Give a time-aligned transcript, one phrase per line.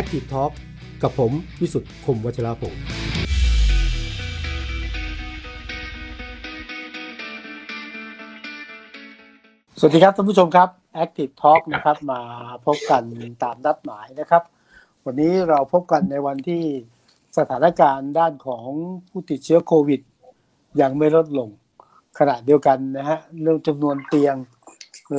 [0.00, 0.52] Active Talk
[1.02, 2.74] กับผมวิสุทธ์คมวัชราภง
[9.78, 10.68] สวัสดีครับท่านผู้ชมครับ
[11.02, 12.20] Active Talk นะครับมา
[12.66, 13.02] พบกัน
[13.42, 14.42] ตามนัดหมายนะครับ
[15.04, 16.62] วันนี้เราพบกันในวันที่
[17.38, 18.66] สถานการณ์ด้านของ
[19.08, 20.00] ผู้ติดเชื้อโควิด
[20.80, 21.48] ยังไม่ลดลง
[22.18, 24.36] ขณะเดียวกันนะฮะเรื่องจำนวนเตียง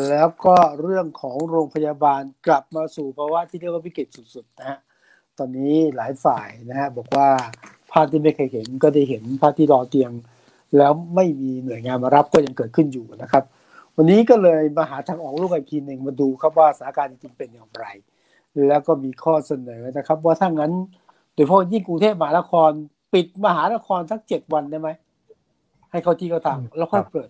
[0.10, 4.80] แล้วก็เรื่องของโรงพยาบาลกลับมาสู่ภาวะที่เรียกว่าวิกฤตสุดๆนะฮะ
[5.38, 7.30] ตอนนี้หลายฝ่ายนะฮะบอกว่า
[7.92, 10.12] ภาพที่ไม่เคยเห็นก็ได้เห็นภาพที่รอเตียง
[10.78, 13.44] แล้วไม่มีหน่วยงานมารับก็ยังเกิดขึ้นอยู่นะครับ
[13.96, 17.86] วันนี้ก็เลยมาหาทางออกลูกอีกทีหนึ่งมาดูครับว่าสถานการณ์จริงๆเป็นอย่างไร
[18.68, 20.72] แล้วก็มีข้อเสนอนะครับ ว่าถ้างั้น
[21.34, 22.72] โดยเฉพาะยิ่งกรุงเทพมหานคร
[23.14, 24.90] ปิดมหานครสักเจ็ดวันได้ไหม
[25.92, 27.30] ให้เขาที่เขาทำแล้วค่อยเปิด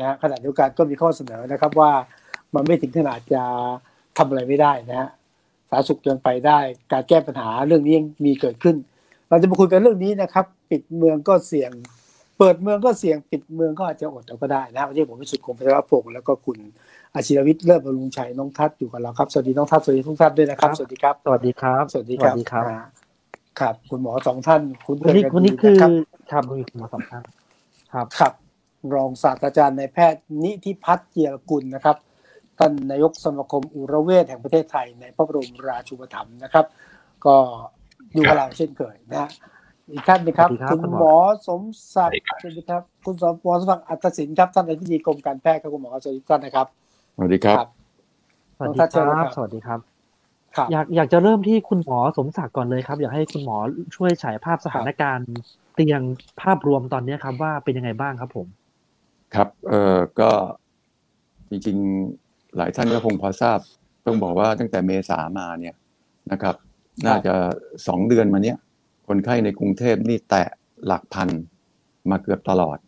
[0.00, 1.92] นะฮะขณะเดียวกันก็มีข้อเสนอนะครับว่า
[2.54, 3.42] มันไม่ถึงขนาดจะ
[4.18, 5.08] ทำอะไรไม่ได้นะฮะ
[5.70, 6.58] สาธารณสุขยังไปได้
[6.92, 8.76] การแก้ปัญหาเรื่องนี้ยังมีเกิดขึ้น
[9.28, 11.70] เราจะมาคุยกันเรื่องนี้นะครับ ปิดเมืองก็เสี่ยง
[12.38, 16.58] เปิดเมืองก็เสี่ยง ปิดเมืองก็อาจจะอดเอาก็ได้นะวันนี้ผมวิสุทธิ์คมพัชรพงศ์แล้วก็คุณ
[17.14, 22.78] อาชีรวิทย์เลิศบำรุงชัยน้องทัศน์อยู่กับเราครับสวัสดีน้องทัศน์สวัสดีทุกท่านด้วยนะครับสวัสดีครับสวัสดีครับสวัสดีครับสวัสดีครับอ่า
[23.60, 25.90] ครับ คุณหมอสองท่าน คุณวันนี้เพื่วันนี้กัคือรับ
[26.30, 27.22] ครับมีคุณหมอสองท่าน
[27.92, 28.45] ครับครับ
[28.94, 31.96] รองศาสตราจารย์นายแพทย์นิธิพัฒน์เจียรกุลนะครับ
[32.58, 36.66] ท่านนายกสมาคมอุระเวชแห่งประเทศไทยในพระบรมราชูปถัมภ์นะครับ
[37.26, 37.36] ก็
[38.14, 39.30] อยู่กับเราเช่นเคยนะฮะ
[39.92, 41.14] อีกท่านหนะครับสวัสดีครับ คุณคุณหหมมออ
[41.48, 41.62] สม
[41.94, 46.66] ศักดิ์สวัสดีครับ คุณสมหมอสมศักดิ์อัตศินครับท่านอธิบดีกรมการแพทย์ครับคุณหมอสวัสดีทุกท่านนะครับ
[47.16, 47.66] สวัสดีครับ
[48.56, 49.80] สวัสดีน้องทัศน์เชิญคเลยครัรับบสวัสดีครับ
[50.56, 53.56] ครับอยากอยากจะเริ่มที่คุณหมอสมศักดิ์ก่อนเลยครับ อยากให้คุณหมอ
[53.96, 55.28] ช่วยฉายภาพสถานการณ์
[55.74, 56.02] เตียง
[56.40, 58.46] ภาพรวมตอนนี้ครับว่าเป็นยังไงบ้างครับผม
[59.34, 60.30] ครับเออก็
[61.50, 63.58] จริงๆหลายท่านก็คงพอทราบ
[64.06, 65.74] ต้องบอกว่าตั้งแต่เมษามาเนี่ย
[66.32, 66.54] นะครับ
[67.06, 67.34] น่าจะ
[67.88, 68.58] สองเดือนมาเนี้ย
[69.08, 70.48] คนไข้ในกรุงเทพนี่แตะ
[70.86, 71.28] หลักพัน
[72.10, 72.78] มาเกือบตลอด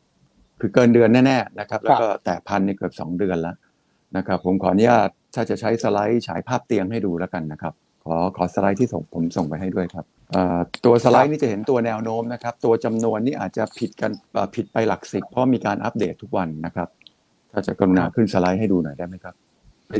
[0.60, 3.56] คือเกินเดือนแน่ๆนะครับ แล้วก็แตะพันในเกือบสองเดือนแล้ว
[4.16, 7.74] นะครับ ผมขออนุญาตถ้าจะใช้สไลด์ฉายภาพเตียงให้ดูแล้วกันนะครับ
[8.04, 16.88] ขอขอสไลด์ที่ส่งผมส่งไปให้ด้วยครับเอ่อตัวสไลด์นี่จะเห็นตัวแนวโน้มนะครับ ตัวจำนวนนี่อาจจะผิดกันเอ่อผิดไปหลักสิบเพราะมีการอัปเดตทุกวันนะครับ
[17.52, 19.34] ถ้าจะกรุณาขึ้นสไลด์ให้ดูหน่อยได้ไหมครับ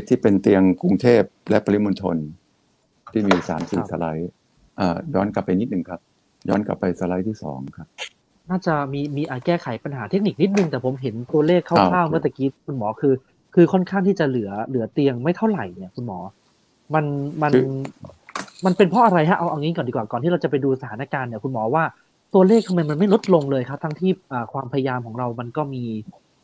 [0.09, 2.17] ที่เป็นเตียงกรุงเทพและปริมณฑล
[3.11, 4.31] ที่มีสามสี่ครับสไลด์
[4.79, 5.99] อ่าย้อนกลับไปนิดหนึ่งครับ
[6.49, 7.87] ย้อนกลับไปสไลด์ที่สองครับ
[8.49, 13.13] น่าจะมีมีอาจแก้ไขปัญหาเทคนิคนิดนึง แต่ผมเห็นตัวเลขคอ่าร่าวๆโอเคเมื่อตะกี้คุณหมอคือ
[13.55, 16.19] คือค่อนข้างที่จะเหลือเหลือเตียงไม่เท่าไหร่เนี่ยคุณหมอ
[16.93, 17.05] มัน
[17.43, 17.53] มัน
[18.65, 21.83] มันเป็นเพราะอะไรฮะเอาเอางี้ก่อนดีกว่าก่อนที่เราจะไปดูสถานการณ์เนี่ยคุณหมอว่า
[22.33, 25.83] ตัวเลขทำไมมันไม่ลดลงเลยครับ ทั้งที่อ่าความพยายามของเรามันก็มี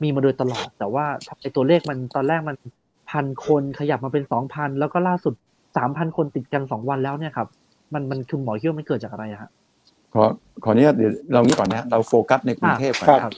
[0.03, 1.05] มีมาโดยตลอด แต่ว่า
[1.41, 2.55] ไอตัวเลขมันตอนแรกมัน
[3.09, 5.33] พันคนขยับมาเป็นสองพันแล้วก็ล่าสุด
[5.77, 7.47] สามพันคนติดกันสองวันแล้วเนี่ยครับ
[7.93, 9.49] มันมันคือหมอคิดว่ามันเกิดจากอะไรอะฮะ
[10.13, 10.23] ขอ
[10.63, 13.33] ขออนุญาตเดี๋ยวเรางี้ก่อนนะเราโฟกัสในกรุงเทพก่อนครับ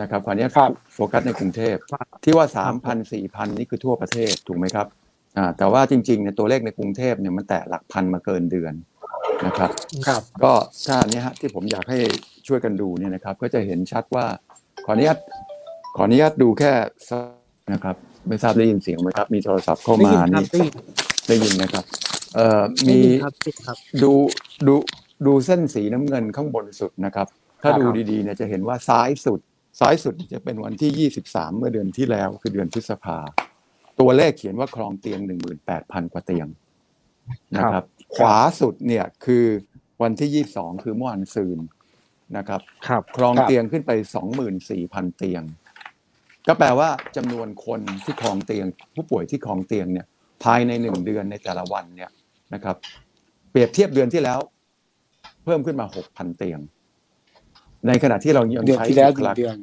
[0.00, 5.03] นะครับขออนุญาตครับโฟกัสในกรุงเทพครับที่ว่าสามพันสี่พันนี่คือทั่วประเทศถูกไหมครับอ่า
[5.58, 8.74] แต่ว่าจริงๆเนี่ยตัวเลขในกรุงเทพเนี่ยมันแตะหลักพันมาเกินเดือน
[9.46, 9.70] นะครับ
[10.06, 10.52] ครับ ก็
[10.86, 11.98] ถ้าอันเนี้ยฮะที่ผมอยากให้
[12.46, 14.26] ช่วยกันดูเนี่ยนะครับ ก็จะเห็นชัดว่า
[14.84, 15.18] ขออนุญาต
[15.96, 16.72] ขออนุญาตดูแค่
[17.08, 17.22] สัก
[17.72, 17.96] นะครับ
[18.28, 20.72] ไม่ทราบได้ยินเสียงไหมครับ มีโทรศัพท์เข้าได้มายินครับนี่ได้ยิน
[21.28, 21.84] ได้ยินนะครับ
[22.34, 24.12] เอ่อได้มียินครับได้ยินครับดู
[24.68, 24.74] ดู
[25.26, 27.26] ดูเส้นสีน้ำเงินข้างบนสุดนะครับ
[27.62, 29.40] ถ้าครับดูดีๆเนี่ยจะเห็นว่าซ้ายสุด
[29.80, 33.18] ซ้ายสุดจะเป็นวันที่ 23 เมื่อเดือนที่แล้วคือเดือนพฤษภา
[34.00, 35.20] ตัวเลขเขียนว่าครองเตียง
[35.66, 36.46] 18,000 กว่าเตียง
[37.56, 37.84] นะครับ
[38.14, 39.44] ขวาสุดเนี่ยคือ
[40.02, 41.58] วันที่ 22 คือเมื่อวานซืน
[42.36, 43.90] นะครับครับครองครับเตียงขึ้นไป
[44.54, 45.42] 24,000 เตียง
[46.48, 50.06] ก็แปลว่าจำนวนคนที่ครองเตียง ผู้ป่วยที่ครองเตียงเนี่ย
[50.44, 52.10] ภายในหนึ่งเดือนในแต่ละวันเนี่ย
[52.54, 52.76] นะครับ
[53.50, 54.40] เปรียบเทียบเดือนที่แล้ว
[55.44, 56.60] เพิ่มขึ้นมา 6,000 เตียง
[57.86, 59.56] ในขณะที่เรายังเดือนใช้ที่แล้วบุคลากเดือน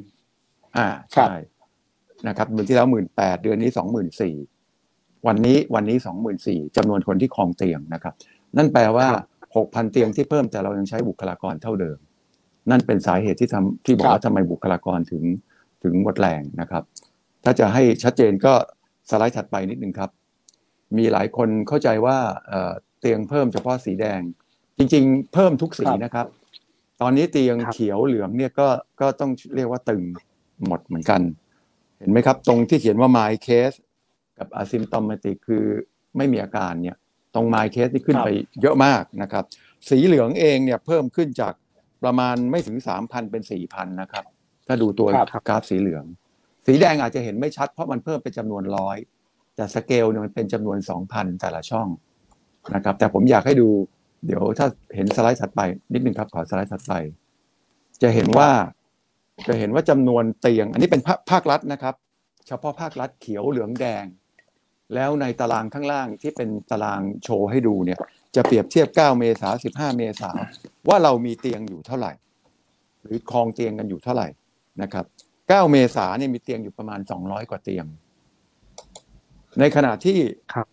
[0.77, 1.37] อ่าครับใช่
[2.27, 4.35] นะครับเดือนที่แล้วหมื่นแปดเดือนนี้สองหมื่นสี่
[5.27, 8.13] วันนี้วันนี้สองหมื่นสี่จำนวนคนที่ครองเตียงนะครับ
[8.57, 9.07] นั่นแปลว่า
[9.55, 11.97] หกพันเตียงที่เพิ่มแต่เรายังใช้บุคลากรเท่าเดิม
[12.69, 15.23] นั่นเป็นสาเหตุที่ทำที่บอกว่าทำไมบุคลากรถึง
[15.83, 16.83] ถึงหมดแรงนะครับ
[17.43, 18.53] ถ้าจะให้ชัดเจนก็
[19.09, 20.09] สไลด์ถัดไปนิดนึงครับ
[20.97, 22.17] มีหลายคนเข้าใจว่า
[22.47, 24.21] เอ่อเตียงเพิ่มเฉพาะสีแดง
[24.77, 26.27] จริง ๆ เพิ่มทุกสีครับนะครับ
[27.01, 28.67] ตอนนี้เตียงครับเขียวเหลืองเนี่ยก็
[29.01, 30.01] ก็ต้องเรียกว่าตึง
[30.67, 31.21] หมดเหมือนกัน
[32.01, 33.77] เห็นไหมครับ ตรงที่เขียนว่า my case
[34.37, 35.65] กับ asymptomatic คือ
[36.17, 36.97] ไม่มีอาการเนี่ย
[37.35, 38.29] ตรง my case ที่ขึ้นครับไป
[38.61, 39.43] เยอะมากนะครับ
[39.89, 41.53] สีเหลืองเองเนี่ยเพิ่มขึ้นจาก
[42.03, 44.25] ประมาณไม่ถึง 3,000 เป็น 4,000 นะครับ
[44.67, 46.05] ถ้าดูตัวครับกราฟสีเหลือง
[46.65, 48.97] สีแดงอาจจะเห็นไม่ชัดเพราะมันเพิ่มเป็นจำนวนร้อย
[49.55, 50.77] แต่สเกลเนี่ยมันเป็นจำนวน
[51.09, 51.87] 2,000 แต่ละช่อง
[52.75, 53.69] นะครับ แต่ผมอยากให้ดู
[54.25, 55.61] เดี๋ยวถ้าเห็นสไลด์ถัดไป
[55.93, 56.93] นิดนึงครับขอสไลด์ถัดไป
[58.01, 58.49] จะเห็นว่า
[59.47, 61.95] จะเห็นว่าจำนวนเตียง อันนี้เป็นภาภาครัฐนะครับ
[62.47, 64.05] เฉพาะภาครัฐเขียวเหลืองแดง
[64.95, 67.99] แล้วในตารางข้างล่างที่เป็นตารางโชว์ให้ดูเนี่ย
[68.35, 70.37] จะเปรียบเทียบ 9 เมษายน15 เมษายน
[70.87, 72.11] ว่าเรามีเตียงอยู่เท่าไหร่
[73.01, 74.27] หรือคลองเตียงกันอยู่เท่าไหร่
[74.81, 75.05] นะครับ
[75.37, 77.85] 9 เมษายนเนี่ยมีเตียงอยู่ประมาณ 200 กว่าเตียง
[79.59, 80.19] ในขณะที่
[80.53, 80.67] ครับ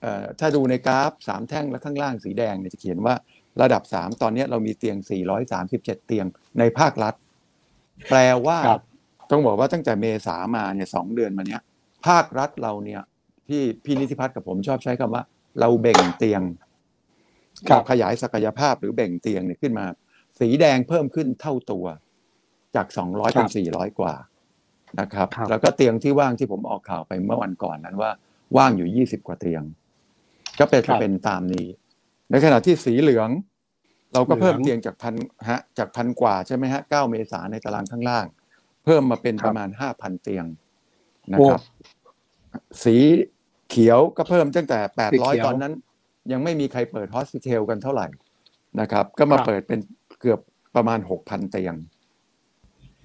[0.00, 3.14] เอ่อถ้าดูในกราฟสามแท่งและข้างล่างสีแดงเนี่ยจะเขียนว่า
[3.62, 4.96] ระดับ 3 ตอนนี้เรามีเตียง
[5.52, 6.26] 437 เตียง
[6.58, 7.14] ในภาครัฐ
[8.10, 8.82] แปลว่าครับ
[9.30, 11.62] ต้องบอกว่าตั้งแต่เมษามาเนี่ยสองเดือนมาเนี้ย
[12.06, 13.02] ภาครัฐเราเนี่ย
[13.48, 15.22] ที่พี่นิติพัฒน์กับผมชอบใช้คำว่า
[15.60, 16.42] เราเบ่งเตียง
[17.68, 19.86] ครับขยายศักยภาพหรือเบ่งเตียงเนี่ยขึ้นมา
[20.40, 21.86] สีแดงเพิ่มขึ้นเท่าตัว
[22.76, 24.14] จากสองร้อยเป็นสี่ร้อยกว่า
[25.00, 28.10] นะครับครับ แล้วก็เตียงที่ว่างที่ผมออกข่าวไปเมื่อวันก่อนนั้นว่า
[28.56, 29.62] ว่างอยู่ยี่สิบกว่าเตียง
[30.58, 31.66] ก็เป็นครับเป็นตามนี้
[32.30, 33.28] ในขณะที่สีเหลือง
[34.14, 35.14] เราก็เพิ่มเหลืองเตียงจากพัน
[35.50, 38.26] ฮะจากพันกว่าใช่ไหมฮะเก้าเมษาในตารางข้างล่าง
[38.84, 40.44] เพิ่มมาเป็นครับประมาณห้าพันเตียง
[41.32, 41.60] นะครับ
[42.84, 42.96] สี
[43.70, 45.72] เขียวก็เพิ่มตั้งแต่แปดสีร้อยเขียวตอนนั้น
[46.32, 48.06] ยังไม่มีใครเปิดฮอสพิทอลกันเท่าไหร่
[48.80, 49.80] นะครับ ก็มาครับเปิดเป็น
[50.20, 50.40] เกือบ
[50.76, 51.74] ประมาณหกพันเตียง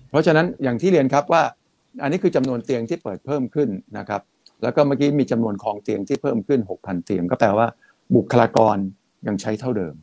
[0.10, 1.44] เพราะฉะนั้นอย่างที่เรียนครับว่า
[2.02, 4.22] อันนี้คือจำนวนเตียงที่เปิดเพิ่มขึ้นนะครับ
[4.64, 7.68] แล้วก็เมื่อกี้มีจำนวนคลองเตียงที่เพิ่มขึ้นหกพันเตียง ก็แปลว่า
[8.16, 8.78] บุคลากร
[9.28, 9.96] ยังใช้เท่าเดิม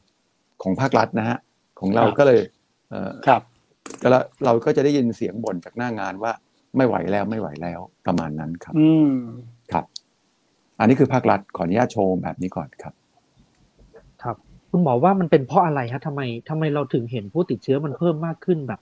[0.63, 1.39] ของภาครัฐนะฮะ
[1.81, 2.41] ของเราครับก็เลย
[2.91, 3.43] เอ่อครับ
[4.03, 6.33] ก็แล้วเราก็จะได้ยินเสียงบ่นจากหน้างานว่า
[6.77, 9.15] ไม่ไหวแล้วไม่ไหวแล้วประมาณนั้นครับ อืม
[9.73, 9.85] ครับ
[10.79, 12.95] อันนี้คือภาครัฐขออนุญาตโชว์แบบนี้ก่อนครับ
[14.23, 14.37] ครับ
[14.71, 18.81] คุณหมอว่ามันเป็นเพราะอะไรฮะทำไมทำไมเราถึงเห็นผู้ติดเชื้อมันเพิ่มมากขึ้นแบบ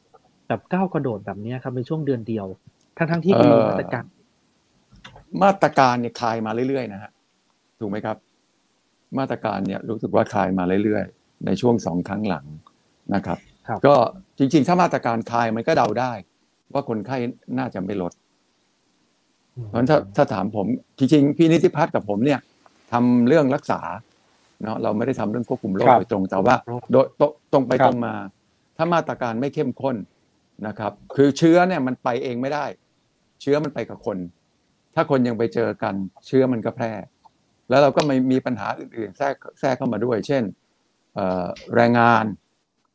[0.48, 2.46] แบบก้าวกระโดดแบบเนี้ยครับในช่วงเดือนเดียว
[2.96, 4.04] ทั้งทั้งๆที่มันมีเอ่อมาตรการ
[5.42, 7.10] มาตรการเนี่ยคลายมาเรื่อยๆนะฮะ
[7.80, 8.16] ถูกไหมครับ
[9.18, 12.46] มาตรการเนี่ยรู้สึกว่าคลายมาเรื่อยๆ ในช่วงสองครั้งหลัง
[13.14, 13.38] นะครับ
[13.68, 13.94] ครับ ก็
[14.38, 16.12] จริงๆ ถ้ามาตรการคลายมันก็เดาได้
[16.72, 17.16] ว่าคนไข้
[17.58, 18.12] น่าจะไม่ลด
[19.68, 20.66] เพราะฉะนั้นถ้าถ้าถามผม
[20.98, 22.40] จริงๆพี่นิติพัฒน์กับผมเนี่ย
[22.92, 23.80] ทำเรื่องรักษา
[24.62, 26.56] เนาะเราไม่ได้ทำเรื่องควบคุมโรคครับโดยตรงแต่ว่า
[26.92, 28.14] โดยตรงตรงไปครับตรงมา
[28.76, 29.96] ถ้ามาตรการไม่เข้มข้น
[30.66, 32.64] นะครับ คือเชื้อเนี่ยมันไปเองไม่ได้
[33.40, 34.18] เชื้อมันไปกับคน
[34.94, 35.94] ถ้าคนยังไปเจอกัน
[36.26, 36.92] เชื้อมันก็แพร่
[37.68, 40.62] แล้วเราก็ไม่มีปัญหาอื่นๆ แทรกแทรกเข้ามาด้วย เช่นเอ่อ
[41.74, 42.24] แรงงาน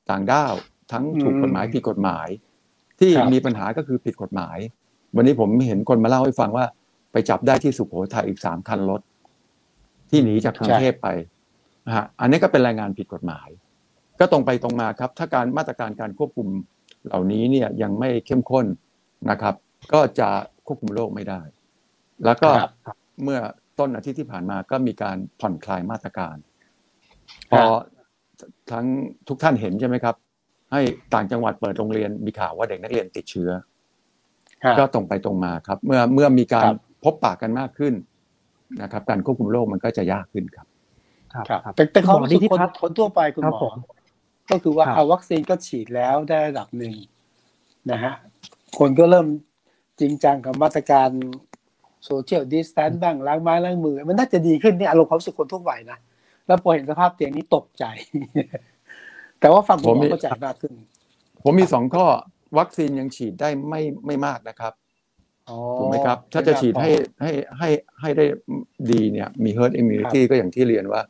[0.10, 0.54] ต่างด้าว
[0.92, 2.28] ทั้งถูกกฎหมายอืมผิดกฎหมาย
[3.00, 4.58] ที่ครับมีปัญหาก็คือผิดกฎหมาย
[5.16, 6.66] วันนี้ผมเห็นคนมาเล่าให้ฟังว่า
[7.12, 9.02] ไปจับได้ที่สุโขทัยอีกสามคันรถ
[10.10, 11.08] ที่หนีจากกรุงเทพไป
[11.86, 13.48] นะฮะอันนี้ก็เป็นแรงงานผิดกฎหมาย
[14.20, 16.48] ก็ตรงไปตรงมาครับ ถ้าการมาตรการการควบคุม
[17.06, 18.66] เหล่านี้เนี่ยยังไม่เข้มข้น
[19.30, 19.56] นะครับ
[19.94, 20.30] ก็จะ
[20.68, 21.42] ควบคุมโรคไม่ได้
[22.26, 22.50] แล้วก็
[22.86, 23.40] ครับเมื่อ
[23.80, 26.36] ต้นอาทิตย์ที่ผ่านมาก็มีการผ่อนคลายมาตรการ
[27.52, 27.62] พอ
[28.72, 28.86] ทั้ง
[29.28, 30.16] ทุกท่านเห็นใช่ไหมครับ
[30.72, 30.82] ให้
[31.14, 33.50] ต่างจังหวัดเปิดโรงเรียนมีข่าวว่าเด็กนักเรียนติดเชื้อ
[34.66, 37.94] ฮะก็ตรงไปตรงมาครับ เมื่อเมื่อมีการครับพบปะกันมากขึ้น
[38.82, 40.68] นะครับ การควบคุมโรคมันก็จะยากขึ้นครับ
[41.34, 43.74] ครับครับครับแต่แต่ความคุณหมอรู้สึกนิธิคนพัฒน์คนทั่วไปคุณครับหมอผม
[44.52, 46.94] ก็คือว่าครับเอาวัคซีนก็ฉีดแล้วได้ระดับหนึ่ง
[47.92, 48.14] นะฮะ
[48.80, 49.28] คนก็เริ่ม
[50.00, 51.10] จริงจังกับมาตรการ
[52.06, 55.98] โซเชียลดิสแทนบ้างล้างไม้ล้างมือ มันน่าจะดีขึ้นนี่อารมณ์ความรู้สึกคนทั่วไปนะ
[56.50, 57.86] แล้วพอเห็นสภาพเตียงนี้ตกใจ
[59.40, 60.74] แต่ว่าฟังคุณหมผมมีอเข้าใจมากขึ้น
[61.44, 62.06] ผมมีสองข้อ
[62.58, 64.74] วัคซีนยังฉีดได้ไม่ไม่มากนะครับ
[65.50, 66.90] อ๋อถูกไหมครับ ถ้าจะฉีดให้
[67.22, 67.70] ให้ให้
[68.02, 68.26] ให้ได้
[68.92, 71.02] ดีเนี่ย มี herd immunity ก็อย่างที่เรียนว่า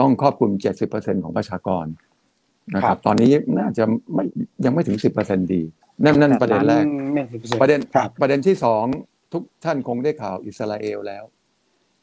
[0.00, 0.52] ต้องครอบคลุม
[0.88, 1.86] 70%ของประชากร
[2.74, 4.24] นะครับ ตอนนี้น่าจะไม่
[4.64, 5.62] ยังไม่ถึง 10%ดี
[6.04, 8.84] นั่นนั่นประเด็นแรกไม่ถึง10%ประเด็นครับประเด็นที่สอง
[9.32, 11.24] ทุกท่านคงได้ข่าวอิสราเอลแล้ว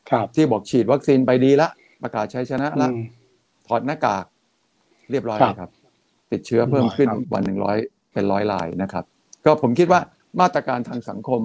[0.09, 1.69] ครับที่บอกฉีดวัคซีนไปดีละ
[2.03, 2.97] ประกาศชัยชนะละอืม
[3.67, 4.25] ถอดหน้ากาก
[5.11, 5.71] เรียบร้อยครับเลยครับ
[6.31, 7.77] ติดเชื้อเพิ่มขึ้นครับวันหนึ่งร้อย
[8.13, 9.03] เป็นร้อยรายนะครับ
[9.45, 10.01] ก็ผมคิดว่า
[10.41, 11.41] มาตรการทางสังคม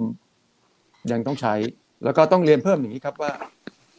[1.12, 1.54] ยังต้องใช้
[2.04, 3.32] แล้วก็ต้องเรียนเพิ่มอย่างนี้ครับว่า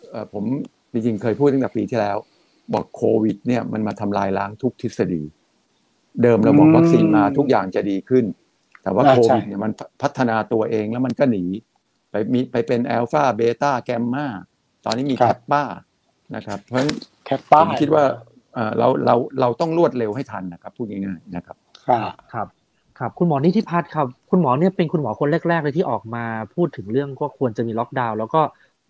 [0.09, 0.43] เอ่อผม
[0.91, 2.17] จริงๆเคยพูดตั้งแต่ปีที่แล้ว
[2.73, 5.23] บอกโควิด เนี่ยมันมาทำลายล้างทุกทฤษฎี
[6.23, 8.25] เดิมเราบอกอืมวัคซีนมาทุกอย่างจะดีขึ้น
[8.83, 11.43] แต่ว่าอ่าโคใช่วิดเนี่ยมันพัฒนาตัวเองแล้วมันก็หนี
[12.11, 14.27] ไปมีไปเป็นอัลฟาเบต้าแกมมา
[14.85, 15.63] ตอนนี้มีครัแคบปป้า
[16.35, 16.91] นะครับเพราะฉะนั้น
[17.25, 18.03] แคปป้าผมคิดว่า
[18.53, 22.01] เอ่อเราเราเราต้องรวดเร็วให้ทันนะครับพูดง่ายๆนะครับครับ
[22.33, 22.47] ครับ
[22.99, 26.23] ครับคุณหมอนิธิพัฒน์ครับ คุณหมอเนี่ยเป็นคุณหมอคนแรกๆเลยที่ออกมา
[26.55, 28.41] พูดถึงเรื่องว่าควรจะมีล็อกดาวน์แล้วก็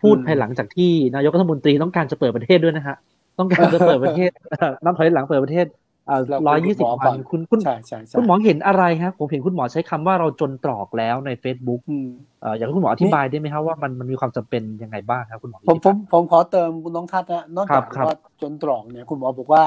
[0.01, 2.95] พูดอืมภายหลังจากที่นายกรัฐมนตรีต้องการจะเปิดประเทศด้วยนะฮะ
[3.39, 12.07] ต้องการจะเปิดประเทศเอ่อนับถอยหลังเปิดประเทศเราร้อยยี่สิบคุณหมอก่วัอนนคุณคุณใช่ใช่ใช่คุณหมอเห็นอะไรครับผมเห็นคุณหมอใช้คำว่าเราจนตรอกแล้วใน Facebook อืม
[12.41, 19.63] เอ่ออยากให้คุณหมออธิบายได้ไหมครับว่ามันมันมีความจำเป็นยังไงบ้างครับคุณหมอผมผมผมขอเติมคุณน้องทัศน์นะนอกครัจากบครับว่าจนตรอกเนี่ยคุณหมอบอกว่า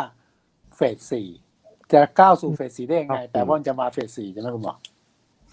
[0.77, 1.29] เฟสสี่
[1.93, 4.75] จะก้าวสู่เฟสสี่ได้ยังไงครับแปลว่ามันจะมาเฟสสี่ใช่ไหมคุณหมอ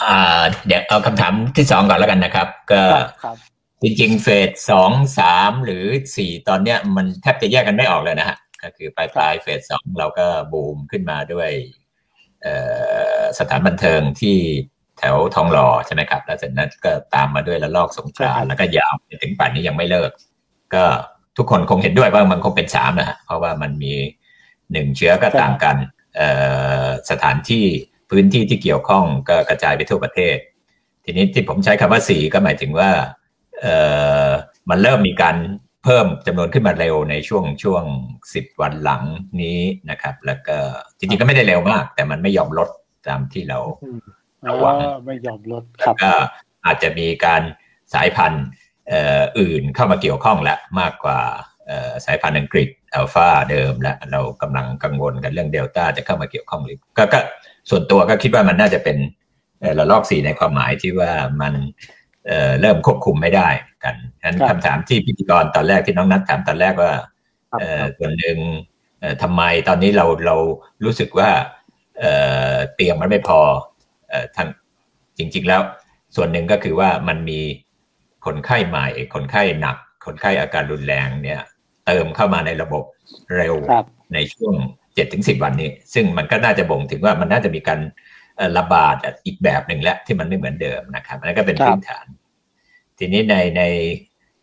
[0.03, 3.37] อ่า เดี๋ยวเอาคำถามที่สองก่อนแล้วกันนะครับ ก็ครับครับ
[3.81, 5.83] จริงๆเฟสสองสามหรือ
[6.15, 11.49] สี่ตอนเนี้ยมันแทบจะแยกกันไม่ออกเลยนะฮะ ก็คือปลายปลายเฟสสองเราก็บูมขึ้นมาด้วย
[12.41, 12.53] เอ่
[13.19, 14.37] อสถานบันเทิงที่
[14.97, 20.11] แถวทองหล่อใช่ไหมครับ แล้วเสร็จนั้นก็ตามมาด้วยระลอกสงกรานต์แล้วก็ยาวไปถึงป่านนี้ยังไม่เลิก
[20.75, 20.83] ก็
[21.37, 23.93] ทุกคนคงเห็นด้วยว่ามันคงเป็นสามนะฮะเพราะว่ามันมี
[24.71, 25.77] หนึ่งเชื้อก็ต่างกัน
[26.15, 26.29] เอ่
[26.85, 27.65] อสถานที่
[28.09, 30.37] พื้นที่ที่เกี่ยวข้องก็กระจายไปทั่วประเทศ
[31.03, 32.89] ทีนี้ที่ผมใช้คำว่าสี่ก็หมายถึงว่า
[33.61, 33.75] เอ่
[34.27, 34.29] อ
[34.69, 35.35] มันเริ่มมีการ
[35.83, 37.83] เพิ่มจำนวนขึ้นมาเร็วในช่วงช่วง
[38.33, 39.03] สิบวันหลัง
[39.41, 39.59] นี้
[39.89, 40.57] นะครับ แล้วก็
[40.97, 42.69] จริงๆก็ไม่ได้เร็วมาก แต่มันไม่ยอมลด
[43.07, 43.59] ตามที่เรา
[44.47, 46.13] ระวังเออไม่ยอมลดครับก็
[46.65, 47.41] อาจจะมีการ
[47.93, 48.45] สายพันธุ์
[48.87, 51.19] เอ่ออื่นเข้ามาเกี่ยวข้องและมากกว่า
[51.65, 57.19] เอ่อสายพันธุ์อังกฤษอัลฟาเดิมและเรากำลังกังวลกันเรื่องเดลต้าจะเข้ามาเกี่ยวข้องหรือก็ก็
[57.69, 58.97] ส่วนตัวก็คิดว่ามันน่าจะเป็น
[59.61, 61.53] เอ่อระลอกสี่ในความหมายที่ว่ามัน
[62.27, 63.49] เอ่อเริ่มควบคุมไม่ได้
[63.83, 66.93] กันฉะนั้นครับคำถามที่พิธีกรตอนแรกที่น้องนัทถามตอนแรกว่า
[67.49, 68.37] ครับเอ่อส่วนหนึ่ง
[68.99, 70.35] เอ่อทำไมตอนนี้เราเรา
[70.85, 71.29] รู้สึกว่า
[71.99, 72.11] เอ่
[72.53, 73.39] อเตียงมันไม่พอ
[74.09, 74.47] เอ่อทาง
[75.17, 75.61] จริง ๆ แล้ว
[76.15, 77.39] ส่วนหนึ่งก็คือว่ามันมี
[78.25, 81.41] คนไข้ใหม่ คนไข้หนัก คนไข้อาการรุนแรงเนี่ย
[81.85, 82.83] เติมเข้ามาในระบบ
[83.35, 84.53] เร็วครับในช่วง
[84.95, 87.87] เจ็ดถึงสิบวันนี้ ซึ่งมันก็น่าจะบ่งถึงว่ามันน่าจะมีการเอ่อ
[88.57, 92.05] ระบาดอีกแบบหนึ่งแล้วที่มันไม่เหมือนเดิมนะครับอันนั้นก็เป็นครับพื้นฐาน
[92.97, 93.63] ทีนี้ในใน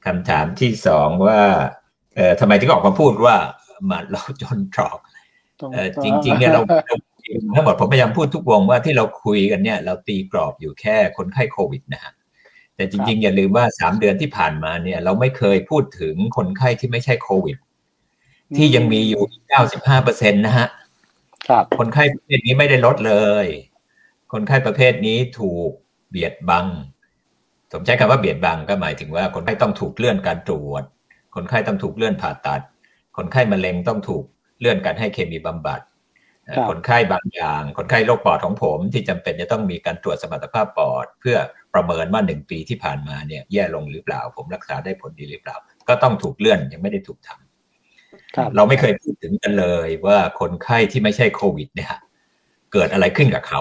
[0.07, 1.41] คำถามที่สองว่า
[2.15, 3.37] เอ่อทำไมถึงออกมาพูดว่า
[3.91, 4.99] มาเราจนตรอก
[5.61, 6.97] ต้องเออจริงๆเนี่ยเราเรา
[7.55, 12.13] ทั้งหมดผมพยายามพูดทุกวงว่าที่เราคุยกันเนี่ยเราตีกรอบอยู่แค่คนไข้โควิดนะฮะ
[12.77, 17.57] แต่จริง ๆ อย่าลืมว่าสามเดือนที่ผ่านมาเนี่ย เราไม่เคยพูดถึงคนไข้ที่ไม่ใช่โควิด
[18.57, 19.23] ที่ยังมีอยู่
[19.63, 20.69] 95เปอร์เซ็นต์นะฮะ
[21.49, 23.47] ครับคนไข้ประเภทนี้ไม่ได้ลดเลย
[24.33, 25.71] คนไข้ประเภทนี้ถูก
[26.11, 26.67] เบียดบัง
[27.73, 30.85] ผมใช้คำว่าเบียดบังก็หมายถึงว่า คนไข้ต้องถูกเลื่อนการตรวจ
[31.35, 32.61] คนไข้ต้องถูกเลื่อนผ่าตัด
[33.17, 34.25] คนไข้มะเร็งต้องถูก
[34.61, 35.81] เลื่อนการให้เคมีบำบัด
[36.45, 41.37] เอ่อครับคนไข้บางอย่าง คนไข้โรคปอดของผมที่จำเป็นจะต้องมีการตรวจสมรรถภาพปอด เพื่อ
[41.75, 45.57] ประเมินว่าหนึ่งปีที่ผ่านมาเนี่ยแย่ลงหรือเปล่า ผมรักษาได้ผลดีหรือเปล่า
[45.89, 51.95] ก็ต้องถูกเลื่อนยังไม่ได้ถูกทำครับเราไม่เคยพูดถึงกันเลยว่าคนไข้ที่ไม่ใช่โควิดเนี่ย
[52.73, 53.61] เกิดอะไรขึ้นกับเขา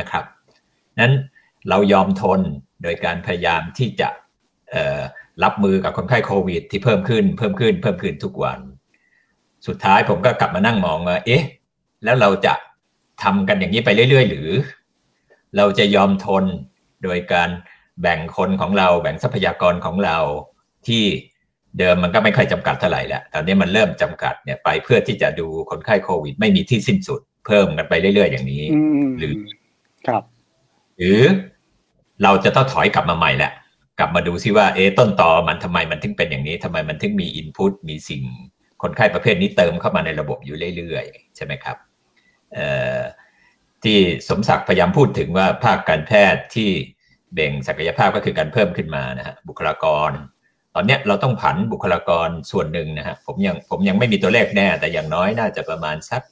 [0.00, 0.24] นะครับ
[1.00, 1.14] นั้น
[1.68, 2.40] เรายอมทน
[2.82, 4.08] โดยการพยายามที่จะ
[4.70, 5.00] เอ่อ
[5.44, 8.60] รับมือกับคนไข้โควิด ที่เพิ่มขึ้นเพิ่มขึ้นเพิ่มขึ้นทุกวัน
[9.66, 11.44] สุดท้ายผมก็กลับมานั่งมองว่าเอ๊ะ
[12.04, 12.54] แล้วเราจะ
[13.22, 14.48] ทำกันอย่างนี้ไปเรื่อย ๆ หรือ
[15.56, 16.44] เราจะยอมทน
[17.04, 17.50] โดยการ
[18.02, 20.16] แบ่งคนของเราแบ่งทรัพยากรของเรา
[20.86, 21.04] ที่
[21.78, 29.32] เดิมมันก็ไม่ค่อยจำกัดเท่าไหร่แล้วตอนนี้มันเริ่มจำกัดเนี่ยไปเพื่อที่จะดูคนไข้โควิด ไม่มีที่สิ้นสุด เพิ่มกันไปเรื่อย ๆ อย่างนี้อืมหรือ
[30.06, 30.22] ครับ
[30.98, 31.20] หรือ
[32.22, 33.52] เราจะต้องถอยกลับมาใหม่แหละ
[33.98, 38.22] กลับมาดูซิว่าเอ๊ต้นตอมันทำไมมันถึงเป็นอย่างนี้ทำไมมันถึงมีอินพุตมีสิ่ง
[38.82, 41.76] คนไข้ประเภทนี้เติมเข้ามาในระบบอยู่เรื่อยๆ ใช่ไหมครับ
[42.54, 42.66] เอ่
[42.98, 43.00] อ
[43.84, 46.70] ที่สมศักดิ์พยายามพูดถึงว่าภาคการแพทย์ที่
[47.34, 50.10] เบ่งศักยภาพก็คือการเพิ่มขึ้นมานะฮะบุคลากร
[50.74, 56.22] ตอนนี้เราต้องผันบุคลากรส่วนหนึ่งนะฮะผมยังผมยังไม่มีตัวเลขแน่ แต่อย่างน้อยน่าจะประมาณสัก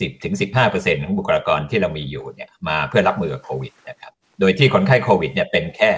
[0.00, 5.92] สิบถึงสิบห้าเปอร์เซ็นของบุคลากรที่เรามีอยู่เนี่ยมาเพื่อรับมือกับโควิดนะครับ โดยที่คนไข้โควิดเนี่ยเป็นแค่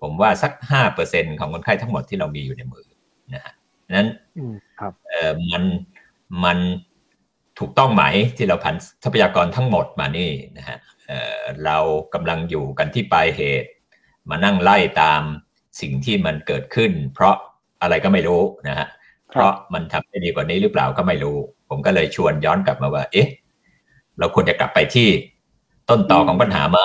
[0.00, 2.86] ผมว่าสักห้าเปอร์เซ็นของคนไข้ทั้งหมดที่เรามีอยู่ในมือ
[3.34, 3.54] นะฮะ
[3.96, 5.64] นั้นอืมครับเออมัน
[6.44, 6.58] มัน
[7.58, 8.04] ถูกต้องไหม
[8.36, 11.78] ที่เราผันทรัพยากรทั้งหมดมานี่นะฮะเออเรา
[12.14, 13.70] กำลังอยู่กันที่ปลายเหตุ
[14.30, 15.22] มานั่งไล่ตาม
[15.80, 17.34] สิ่งที่มันเกิดขึ้น เพราะ
[17.82, 18.86] อะไรก็ไม่รู้นะฮะ
[19.30, 21.38] เพราะมันทำได้ดีกว่านี้หรือเปล่าก็ไม่รู้
[21.72, 23.28] ผมก็เลยชวนย้อนกลับมาว่า เอ๊ะ
[24.18, 25.08] เราควรจะกลับไปที่
[25.88, 26.80] ต้นตอของปัญหาไหม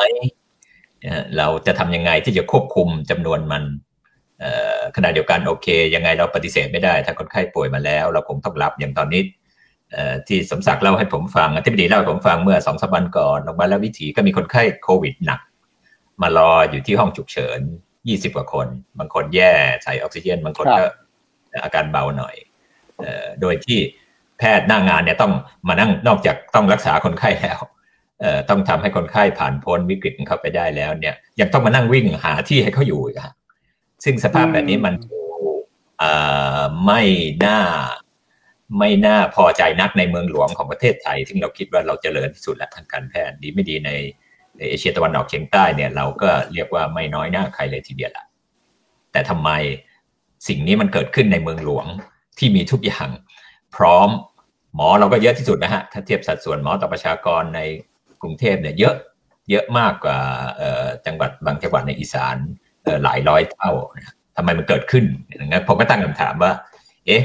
[1.04, 3.64] นะฮะเราจะทำยังไงที่จะควบคุมจำนวนมัน
[4.40, 9.22] เอ่อขณะเดียวกันโอเค ยังไงเราปฏิเสธไม่ได้ ถ้าคนไข้ป่วยมาแล้ว เราคงต้องรับอย่างตอนนี้
[9.92, 15.40] เอ่อที่สมศักดิ์เล่าให้ผมฟังอธิบดีเล่าให้ผมฟังเมื่อสองสามวันก่อนโรงพยาบาลแล้ววิถีก็มีคนไข้โควิดหนัก
[16.22, 17.60] มารออยู่ที่ห้องฉุกเฉิน
[18.08, 18.68] ยี่สิบกว่าคน
[19.00, 19.54] บางคนแย่
[19.84, 20.86] ใส่ออกซิเจน บางคนก็
[21.64, 22.36] อาการเบาหน่อย
[23.00, 23.80] เอ่อโดยที่
[24.40, 25.34] แพทย์หน้างงานเนี่ยต้อง
[25.68, 27.60] มานั่งนอกจากต้องรักษาคนไข้แล้ว
[28.22, 33.34] เอ่อต้องทำให้คนไข้ผ่านพ้นวิกฤตเข้าไปได้แล้วเนี่ยยังต้องมานั่งวิ่งหาที่ให้เขาอยู่อีกครับ
[34.04, 35.20] ซึ่งสภาพแบบนี้มันดู
[36.00, 36.12] เอ่
[36.60, 37.02] อไม่
[37.46, 37.60] น่า
[38.80, 43.92] ไม่น่าพอใจนักในเมืองหลวงของประเทศไทย ซึ่งเราคิดว่าเราจเจริญที่สุดแล้วทางการแพทย์ดีไม่ดีใน
[44.70, 48.26] เอเชียตะวันออกเฉียงใต้เนี่ยเราก็เรียกว่าไม่น้อยหน้าใครเลยทีเดียวละ
[49.12, 49.50] แต่ทำไม
[50.48, 51.86] สิ่งนี้มันเกิดขึ้นในเมืองหลวง
[52.38, 53.10] ที่มีทุกอย่าง
[53.76, 54.10] พร้อม
[54.76, 57.60] หมอเราก็เยอะที่สุดนะฮะถ้าเทียบสัดส่วนหมอต่อประชากรใน
[58.22, 58.96] กรุงเทพเนี่ยเยอะ
[59.52, 60.18] เยอะมากกว่า
[61.06, 62.36] จังหวัดบางจังหวัดในอีสาน
[63.04, 63.72] หลายร้อยเท่า
[64.36, 65.06] ทำไมมันเกิดขึ้น
[65.46, 66.52] งั้นผมก็ตั้งคำถามว่า
[67.06, 67.24] เอ๊ะ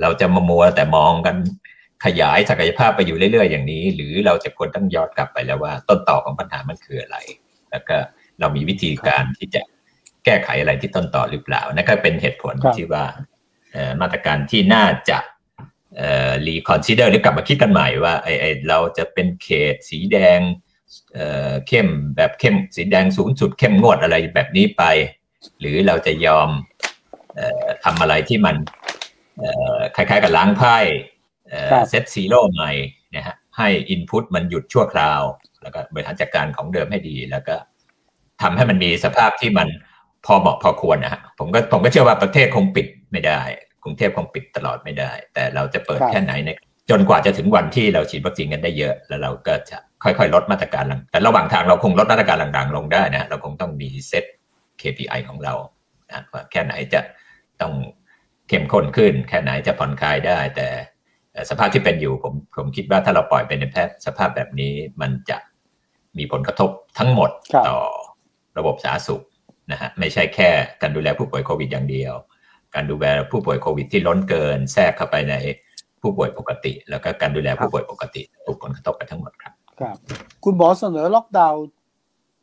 [0.00, 1.36] เราจะมามัวแต่มองกัน
[2.04, 7.16] ขยายศักยภาพไปอยู่เรื่อยๆอย่างนี้ หรือเราจะควรต้องย้อนกลับไปแล้วว่า ต้นตอของปัญหามันคืออะไร
[7.70, 7.96] แล้วก็
[8.40, 9.62] เรามีวิธีการที่จะ
[10.24, 13.04] แก้ไขอะไรที่ต้นตอหรือเปล่านั่นก็เป็นเหตุผลที่ว่า
[14.00, 15.18] มาตรการที่น่าจะ
[16.46, 20.40] reconsider หรือกลับมาคิดกันใหม่ว่าไอ้เราจะเป็นเขตสีแดง
[21.68, 24.82] เข้มแบบเข้มสีแดงสูงสุดเข้มงวดอะไรแบบนี้ไป
[25.60, 26.48] หรือเราจะยอม
[27.84, 28.56] ทำอะไรที่มัน
[29.96, 30.76] คล้ายๆกับล้างไพ่
[31.88, 32.70] set zero ใหม่
[33.14, 35.22] นะฮะให้ input มันหยุดชั่วคราว
[35.62, 37.56] แล้วก็บริหารจัดการของเดิมให้ดี แล้วก็
[38.42, 39.68] ทำให้มันมีสภาพที่มัน
[40.26, 46.50] พอเหมาะพอควรนะฮะผมก็ผมก็เชื่อว่าประเทศคงปิดไม่ได้ก รุงเทพคงปิดตลอดไม่ได้ แต่เราจะเปิดแค่ไหนใน
[46.90, 54.24] จนกว่าจะถึงวันที่เราฉีดวัคซีนกันได้เยอะ แล้วเราก็จะค่อยๆ ลดมาตรการแต่ระหว่างทางเราคงลดมาตรการต่างๆลงได้นะ เราคงต้องมีเซต
[54.80, 55.54] KPI ของเรา
[56.10, 57.00] นะว่าแค่ไหนจะ
[57.60, 57.72] ต้อง
[58.48, 60.68] เข้มข้นขึ้น แค่ไหนจะผ่อนคลายได้ แต่
[61.50, 65.38] สภาพที่เป็นอยู่ผมผมคิดว่าถ้าเราปล่อยเป็นในแพทย์สภาพแบบนี้มันจะ
[66.18, 67.30] มีผลกระทบทั้งหมด
[67.68, 67.78] ต่อ
[68.58, 69.22] ระบบสาธารณสุข
[69.70, 70.50] นะฮะไม่ใช่แค่
[70.82, 72.14] การดูแลผู้ป่วยโควิดอย่างเดียว
[72.74, 75.34] การดูแลผู้ป่วยโควิดที่ล้นเกินแทรกเข้าไปใน
[76.00, 79.96] ผู้ป่วยปกติ แล้วก็การดูแลผู้ป่วยปกติถูกผลกระทบกันทั้งหมดครับ ครับ
[80.44, 81.62] คุณหมอเสนอล็อกดาวน์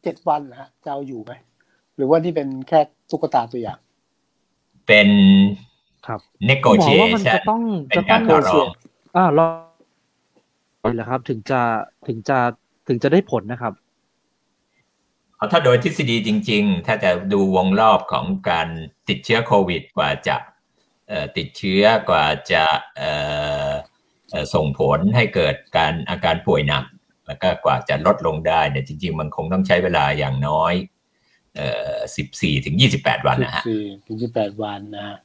[0.04, 1.32] เจ็ดวันนะฮะจะเอาอยู่ไหม
[1.96, 3.80] หรือว่านี่เป็นแค่ตุ๊กตาตัวอย่าง
[4.88, 5.08] เป็น
[6.08, 8.68] ครับ negotiation ว่ามันจะต้องเป็นจะกาต้รองต่อรอง
[9.16, 9.48] อ่ารอ
[10.82, 11.62] เลยแหละครับ ถึงจะ
[12.08, 12.38] ถึงจะ
[12.88, 13.83] ถึงจะได้ผลนะครับเอา
[15.52, 18.68] ถ้าโดยทฤษฎีจริง ๆ ถ้าจะดูวงรอบของการ
[19.10, 20.38] ติดเชื้อโควิดกว่าจะ
[21.38, 22.64] ติดเชื้อกว่าจะ
[24.54, 26.84] ส่งผลให้เกิดการอาการป่วยหนัก
[27.28, 30.74] แล้วก็กว่าจะลดลงได้เนี่ยจริง ๆ มันคงต้องใช้เวลาอย่างน้อย
[32.18, 35.18] สิบสี่ถึงยี่สิบแปดวันนะฮะสี่ถึงยี่แปดวันนะ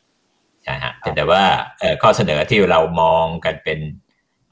[0.65, 1.43] ใช่ฮะแต่ว่า
[2.03, 3.79] ข้อเสนอที่เรามองกันเป็น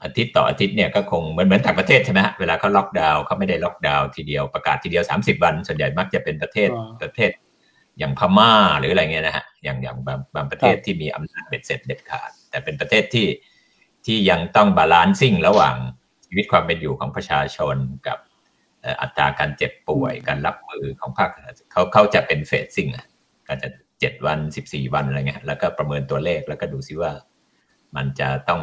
[0.03, 6.69] อาทิตย์ต่ออาทิตย์เนี่ยก็คงเหมือนเหมือนต่างประเทศใช่ไหมฮะเวลาเขาล็อกดาวน์เขาไม่ได้ล็อกดาวน์ทีเดียวประกาศทีเดียวสามสิบวัน ส่วนใหญ่มักจะเป็นประเทศ
[7.01, 7.31] ประเทศ
[7.99, 13.27] อย่างพม่าหรืออะไรเงี้ยนะฮะอย่างอย่างบางบางประเทศที่มีอำนาจเบ็ดเสร็จเด็ดขาด แต่เป็นประเทศที่
[14.05, 15.75] ที่ยังต้อง balancing ระหว่าง
[16.25, 18.17] ชีวิตความเป็นอยู่ของประชาชนกับ
[19.01, 21.29] อัตราการเจ็บป่วยการรับมือของภาค
[21.71, 22.87] เขาเขาจะเป็น phasing
[23.47, 27.11] ก็จะเจ็ดวันสิบสี่วันอะไรเงี้ยแล้วก็ประเมินตัวเลขแล้วก็ดูซิว่า
[27.95, 28.61] มันจะต้อง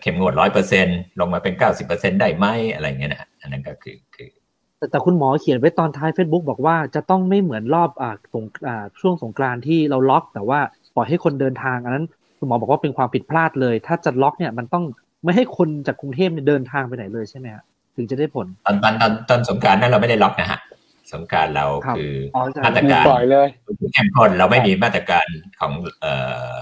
[0.00, 0.86] เข้มงวดร้อยเปอร์เซ็น
[1.20, 4.28] ลงมาเป็นเก้าสิบเปอร์เซ็นได้ไหมอะไรเงี้ยนะอันนั้นก็คือคือ
[4.78, 10.60] แต่แต่คุณหมอเขียนไว้ตอนท้าย Facebook บอกว่าจะต้องไม่เหมือนรอบอ่าสงอ่าช่วงสงกรานต์ที่เราล็อก แต่ว่า
[10.94, 12.06] ปล่อยให้คนเดินทางอันนั้น
[12.38, 14.84] คุณหมอบอกว่าเป็นความผิดพลาดเลย ถ้าจะล็อกเนี่ยมันต้อง
[15.24, 17.64] ไม่ให้คนจากกรุงเทพเนี่ยเดินทางไปไหนเลยใช่ไหมฮะ
[17.96, 20.60] ถึงจะได้ผลตอนตอนตอนตอนสงการนั้นเราไม่ได้ล็อกนะฮะ
[21.12, 23.48] สงการเราครับคืออ๋อใช่มาตรการปล่อยเลย
[23.94, 25.26] เข้มข้นเราไม่มีมาตรการ
[25.60, 26.60] ของเอ่อเอ่อ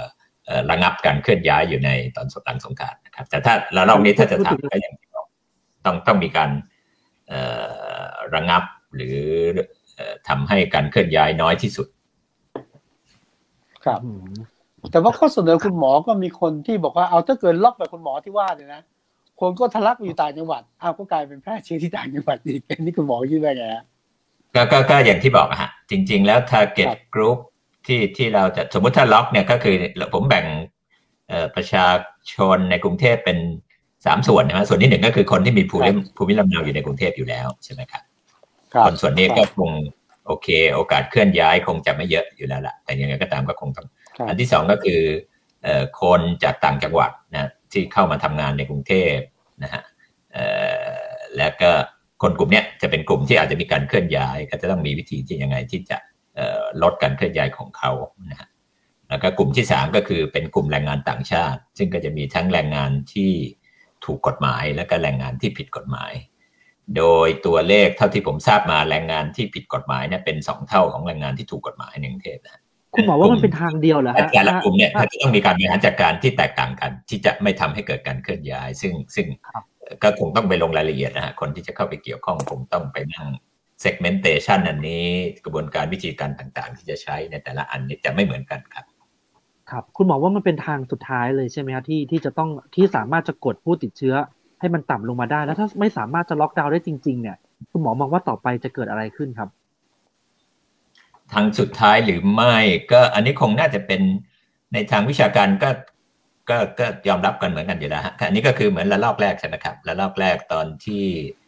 [0.70, 5.26] ระงับการเคลื่อนย้ายอยู่ในตอนสงหลังสงกรารนะครับ แต่ถ้าแล้วรอบนี้ถ้าจะทำก็อย่างที่บอก
[5.84, 6.50] ต้องต้องมีการ
[7.28, 7.40] เอ่
[8.04, 8.62] อระงับ
[8.94, 9.18] หรือ
[9.94, 11.86] เอ่อทำให้การเคลื่อนย้ายน้อยที่สุด
[13.84, 14.34] ครับอืม
[14.92, 18.82] แต่ว่าข้อเสนอคุณหมอก็มีคนที่บอกว่าเอาถ้าเกิดล็อกแบบคุณหมอที่ว่าเนี่ยนะ
[19.40, 23.84] คนก็ทะลักไปอยู่ต่างจังหวัดอ้าวก็กลายเป็นแพร่เชื้อที่ต่างจังหวัดอีกอันนี้คุณหมอคิดว่าไงฮะ
[24.54, 27.38] ก็ก็ก็อย่างที่บอกอะฮะจริง ๆ แล้ว target ครับ group
[27.88, 29.76] ที่ที่เราจะสมมุติถ้าล็อกเนี่ยก็คือ
[30.14, 30.46] ผมแบ่ง
[31.28, 31.86] เอ่อประชา
[32.32, 33.38] ชนในกรุงเทพเป็น
[34.06, 38.02] สามส่วนนะฮะส่วนที่หนึ่งก็คือคนที่มีภูมิภูมิลำเนาอยู่ในกรุงเทพอยู่แล้วใช่ไหมครับ
[38.74, 39.70] ครับคนส่วนนี้ก็คง
[40.26, 45.00] โอเค โอกาสเคลื่อนย้ายคงจะไม่เยอะอยู่แล้วล่ะ แต่ยังไงก็ตามก็คงต้องครับอันที่สองก็คือ
[45.62, 49.16] เอ่อคนจากต่างจังหวัดนะที่เข้ามาทำงานในกรุงเทพ
[49.62, 49.82] นะฮะ
[50.32, 50.44] เอ่
[50.90, 50.96] อ
[51.36, 51.70] และก็
[52.22, 56.07] คนกลุ่มเนี้ยจะเป็นกลุ่มที่อาจจะมีการเคลื่อนย้าย ก็จะต้องมีวิธีที่ยังไงที่จะเอ่อ
[56.82, 57.92] ลดการเคลื่อนย้ายของเขา
[58.30, 58.48] นะฮะ
[59.08, 63.32] แล้วก็กลุ่มที่สามก็คือเป็นกลุ่มแรงงานต่างชาติ ซึ่งก็จะมีทั้งแรงงานที่
[64.04, 66.12] ถูกกฎหมายและก็แรงงานที่ผิดกฎหมาย
[66.96, 72.62] โดยตัวเลขเท่าที่ผมทราบมาแรงงานที่ผิดกฎหมายเนี่ยเป็นสองเท่าของแรงงานที่ถูกกฎหมายในกรุงเทพนะฮะ
[72.94, 79.64] คุณหมอว่ามันเป็นทางเดียวเหรอแต่ฮะแต่ละกลุ่มเนี่ยถ้าถ้าจะต้องมีการบริหารจัดการที่แตกต่างกัน ที่จะไม่ทำให้เกิดการเคลื่อนย้าย ซึ่งซึ่งครับ
[80.02, 83.28] ก็คงต้องไปลงรายละเอียดนะฮะคนที่จะเข้าไปเกี่ยวข้องคงต้องไปนั่ง
[83.84, 85.04] segmentation อันนี้
[85.44, 88.84] กระบวนการวิธีการต่างๆ ที่จะใช้ในแต่ละอันนี้จะไม่เหมือนกันครับ
[89.70, 94.14] ครับ คุณหมอว่ามันเป็นทางสุดท้ายเลยใช่ไหมครับที่ที่จะต้องที่สามารถจะกดผู้ติดเชื้อ
[94.60, 97.36] ให้มันต่ำลงมาได้ แล้วถ้าไม่สามารถจะล็อกดาวน์ได้จริง ๆ เนี่ย
[97.70, 99.48] คุณหมอมองว่าต่อไปจะเกิดอะไรขึ้นครับ
[101.32, 102.56] ทางสุดท้ายหรือไม่
[102.92, 104.00] ก็อันนี้คงน่าจะเป็น
[104.72, 105.70] ในทางวิชาการก็
[106.50, 111.47] ก็ก็ยอมรับกันเหมือนกันอยู่แล้วฮะอันนี้ก็คือเหมือนระลอกแรกใช่ไหมครับระลอกแรกตอนที่ครับเอ่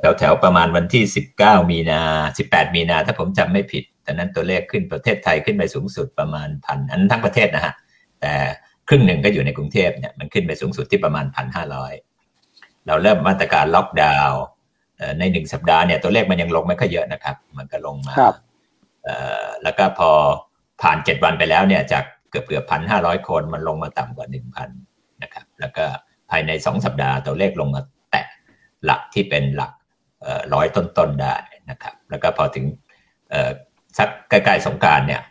[0.00, 1.04] แถวแถวประมาณวันที่
[1.38, 2.00] 19 มีนา
[2.40, 7.74] 18 มีนา ถ้าผมจำไม่ผิดตอนนั้นตัวเลขขึ้นประเทศไทยขึ้นไปสูงสุดประมาณพันอันนั้นทั้งประเทศนะฮะ
[8.20, 8.32] แต่
[8.88, 11.92] ครึ่งหนึ่งก็อยู่ในกรุงเทพเนี่ยมันขึ้นไปสูงสุดที่ประมาณพันห้าร้อย
[12.86, 14.42] เราเริ่มมาตรการล็อกดาวน์
[14.98, 18.34] เอ่อในหนึ่งสัปดาห์เนี่ยตัวเลขมันยังลงไม่ค่อยเยอะนะครับ มันก็ลงมาครับ
[19.04, 20.10] เอ่อแล้วก็พอ
[20.82, 24.70] ผ่านเจ็ดวันไปแล้วเนี่ยจากเกือบเกือบพันห้าร้อยคนมันลงมาต่ำกว่าหนึ่งพัน
[25.22, 25.84] นะครับ แล้วก็
[26.30, 27.91] ภายในสองสัปดาห์ตัวเลขลงมาแตะ
[28.84, 29.72] หลักที่เป็นหลัก
[30.22, 31.34] เอ่อร้อยต้นๆได้
[31.70, 32.64] นะครับ แล้วก็พอถึง
[33.30, 33.50] เอ่อ
[33.98, 35.22] สักใกล้ๆสงกรารเนี่ย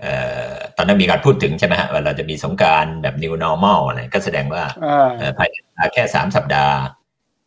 [0.00, 0.12] เอ่
[0.52, 6.76] อตอนนั้นมีการพูดถึงใช่ไหมฮะว่าเราจะมีสงกรารแบบ new normal อะไรก็แสดงว่าอ่าเอ่อภายในเวลาแค่สามสัปดาห์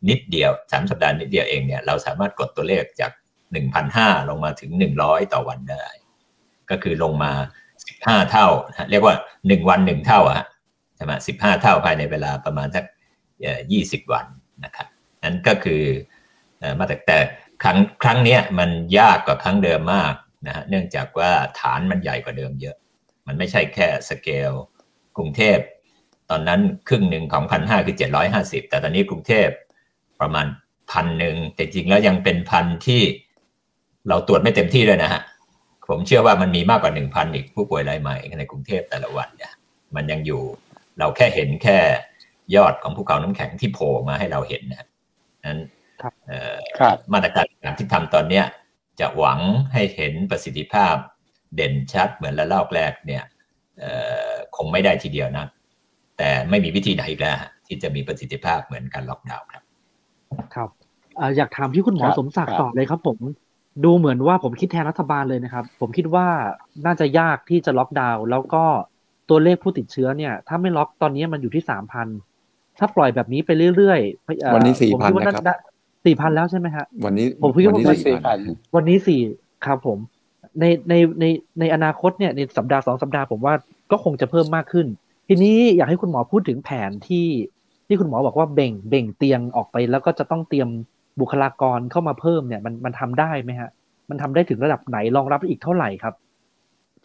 [0.08, 3.12] นิดเดียวสามสัปดาห์นิดเดียวเองเนี่ยเราสามารถกดตัวเลขจาก
[3.52, 5.84] หนึ่งพันห้าลงมาถึงหนึ่งร้อยต่อวันได้
[6.70, 7.32] ก็คือลงมา
[7.86, 9.14] สิบห้าเท่านะฮะเรียกว่า
[9.48, 10.46] หนึ่งวันหนึ่งเท่าอะฮะ
[10.96, 12.84] ใช่ไหมสิบห้าเท่าภายในเวลาประมาณสัก
[13.72, 14.26] ยี่สิบวัน
[14.64, 14.86] นะครับ
[15.24, 15.82] นั้นก็คือ
[16.78, 17.18] มาแต่แต่
[17.62, 20.14] ครั้งครั้งนี้มันยากกว่าครั้งเดิมมาก
[20.46, 22.76] นะฮะเนื่องจากว่าฐานมันใหญ่กว่าเดิมเยอะ
[23.26, 24.52] มันไม่ใช่แค่สเกล
[25.16, 25.58] กรุงเทพ
[26.30, 29.48] ตอนนั้นครึ่งหนึ่งของพันห้าคือเจ็ดร้อยห้าสิบแต่ตอนนี้กรุงเทพ
[30.20, 30.46] ประมาณ
[30.92, 33.02] พันหนึ่งแต่จริงแล้วยังเป็นพันที่
[34.08, 35.22] เราตรวจไม่เต็มที่เลยนะฮะ
[35.88, 39.52] ผมเชื่อว่ามันมีมากกว่าหนึ่งพันอีกผู้ป่วยรายใหม่ในกรุงเทพแต่ละวันเนี่ย
[39.94, 40.42] มันยังอยู่
[40.98, 41.78] เราแค่เห็นแค่
[42.56, 44.88] ยอดของภูเขาน้ำแข็งที่โผล่มาให้เราเห็นนะ
[45.46, 45.58] นั้น
[46.02, 47.44] ครับเอ่อครับมาตรการ
[47.78, 48.44] ที่ทำตอนเนี้ย
[49.00, 49.40] จะหวัง
[49.72, 50.94] ให้เห็นประสิทธิภาพ
[51.54, 53.24] เด่นชัดเหมือนระลอกแรกเนี่ย
[53.80, 53.92] เอ่
[54.30, 55.46] อคงไม่ได้ทีเดียวนะ
[56.18, 59.62] แต่ไม่มีวิธีไหนอีกแล้วฮะที่จะมีประสิทธิภาพเหมือนการล็อกดาวน์ครับ
[60.54, 60.68] ครับ
[61.16, 63.18] เอ่ออยากถามที่คุณหมอครับสมศักดิ์ครับต่อเลยครับผม
[63.84, 66.26] ดูเหมือนว่าผมคิดแทนรัฐบาลเลยนะครับ ผมคิดว่า
[66.86, 68.64] น่าจะยากที่จะล็อกดาวน์แล้วก็
[69.30, 72.08] ตัวเลขผู้ติดเชื้อเนี่ย ถ้าไม่ล็อกตอนนี้มันอยู่ที่สามพัน
[72.78, 75.58] ถ้าปล่อยแบบนี้ไปเรื่อยๆเอ่อวันนี้ผมคิดว่า4,000นะครับ
[76.04, 78.38] สี่พันแล้วใช่ไหมฮะวันนี้ผมคิดว่าวันนี้มันสี่พัน
[78.74, 79.20] วันนี้สี่
[79.66, 79.98] ครับผม
[80.60, 81.24] ในในใน
[81.60, 83.54] ในอนาคตเนี่ยในสัปดาห์สองสัปดาห์ผมว่า
[83.90, 84.86] ก็คงจะเพิ่มมากขึ้น
[85.28, 87.28] ทีนี้อยากให้คุณหมอพูดถึงแผนที่
[87.86, 90.68] ที่คุณหมอบอกว่าเบ่งเบ่งเตียงออกไป แล้วก็จะต้องเตรียม
[91.20, 93.70] บุคลากรเข้ามาเพิ่มเนี่ย มันมันทำได้ไหมฮะ
[94.10, 96.14] มันทำได้ถึงระดับไหนรองรับอีกเท่าไหร่ครับ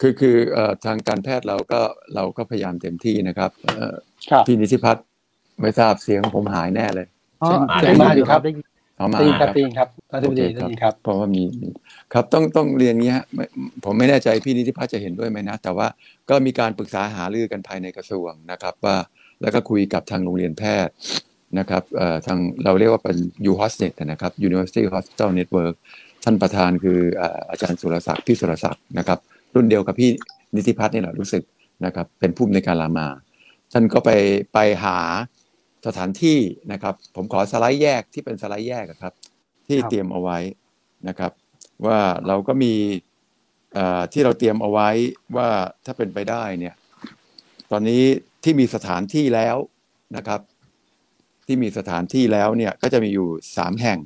[0.02, 1.82] คือคือเอ่อทางการแพทย์เราก็
[2.16, 3.96] เราก็พยายามเต็มที่นะครับเอ่อ
[4.30, 5.06] ครับพี่นิติพัฒน์
[5.62, 7.08] ไม่ทราบเสียงผมหายแน่เลย
[7.44, 11.68] อ๋อเชิญได้มายินดีครับได้ยินเขามาตีนคครัรับบตีนครับท่านโอดีเคท่านครับดีครับ เพราะว่ามีมี
[12.14, 13.46] ครับต้องต้องเรียนงี้ฮะไม่
[13.86, 15.88] ผมไม่แน่ใจพี่นิติพัฒน์จะเห็นด้วยไหมนะ แต่ว่า
[16.30, 18.96] ก็มีการปรึกษาหารือกันภายในกระทรวงนะครับ ว่า
[19.42, 20.94] แล้วก็คุยกับทางโรงเรียนแพทย์
[21.60, 23.18] นะครับเอ่อทางเราเรียกว่าเป็น
[23.50, 25.76] U Hosnet นะครับ University Hospital Network
[26.24, 29.20] ท่านประธานคือเอ่ออาจารย์สุรศักดิ์พี่สุรศักดิ์นะครับ
[29.56, 30.10] รุ่นเดียวกับพี่
[30.56, 31.44] นิติพัฒน์นี่แหละรู้สึก
[31.86, 33.08] นะครับ เป็นผู้อำนวยการรามา
[33.74, 34.10] ท่านก็ไป
[34.54, 34.98] ไปหา
[35.88, 36.40] สถานที่
[36.72, 39.14] นะครับ ผมขอสไลด์แยกที่เป็นสไลด์แยกอะครับ
[39.68, 40.38] ที่ครับเตรียมเอาไว้
[41.08, 41.32] นะครับ
[41.86, 42.74] ว่าเราก็มี
[43.74, 44.90] เอ่อที่เราเตรียมเอาไว้
[45.36, 45.50] ว่า
[45.86, 46.76] ถ้าเป็นไปได้เนี่ย
[47.72, 48.04] ตอนนี้
[48.44, 49.56] ที่มีสถานที่แล้ว
[50.18, 50.42] นะครับ
[51.48, 54.00] ที่มีสถานที่แล้วเนี่ยก็จะมีอยู่สามแห่ง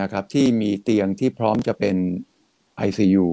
[0.00, 1.96] นะครับ ที่มีเตียงที่พร้อมจะเป็น
[2.86, 3.26] ICU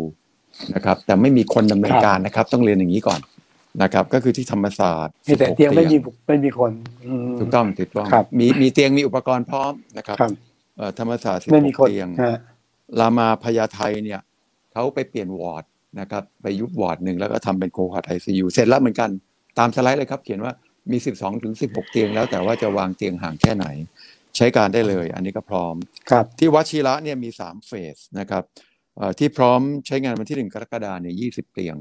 [0.76, 3.20] นะครับ แต่ไม่มีคนดำเนินการนะครับ ต้องเรียนอย่างนี้ก่อน
[3.82, 6.72] นะครับ ก็คือที่ธรรมศาสตร์มีแต่16เตียงไม่มีไม่มีคน
[7.06, 10.32] อืมถูกต้องถูกต้องครับมีมีเตียงมีอุปกรณ์พร้อมนะครับครับ
[10.78, 12.38] เอ่อธรรมศาสตร์ไม่มีคน16เตียงฮะ
[13.00, 14.22] รามาพญาไทเนี่ย
[14.72, 15.64] เขาไปเปลี่ยนวอร์ด
[16.00, 19.10] นะครับไปยุบวอร์ดหนึ่งแล้วก็ทำเป็น cohort ICU เสร็จแล้วเหมือนกัน
[19.60, 20.54] ตามสไลด์เลยครับ เขียนว่า
[20.92, 23.66] มี 12ถึง16 เตียงแล้วแต่ว่าจะวางเตียงห่างแค่ไหน
[24.38, 25.76] ใช้การได้เลย อันนี้ก็พร้อม
[26.12, 28.44] ครับที่วัชิระเนี่ยมี 3 เฟสนะครับ
[28.98, 31.76] เอ่อที่พร้อมใช้งานวันที่ 1 กรกฎาเนี่ย20 เตียง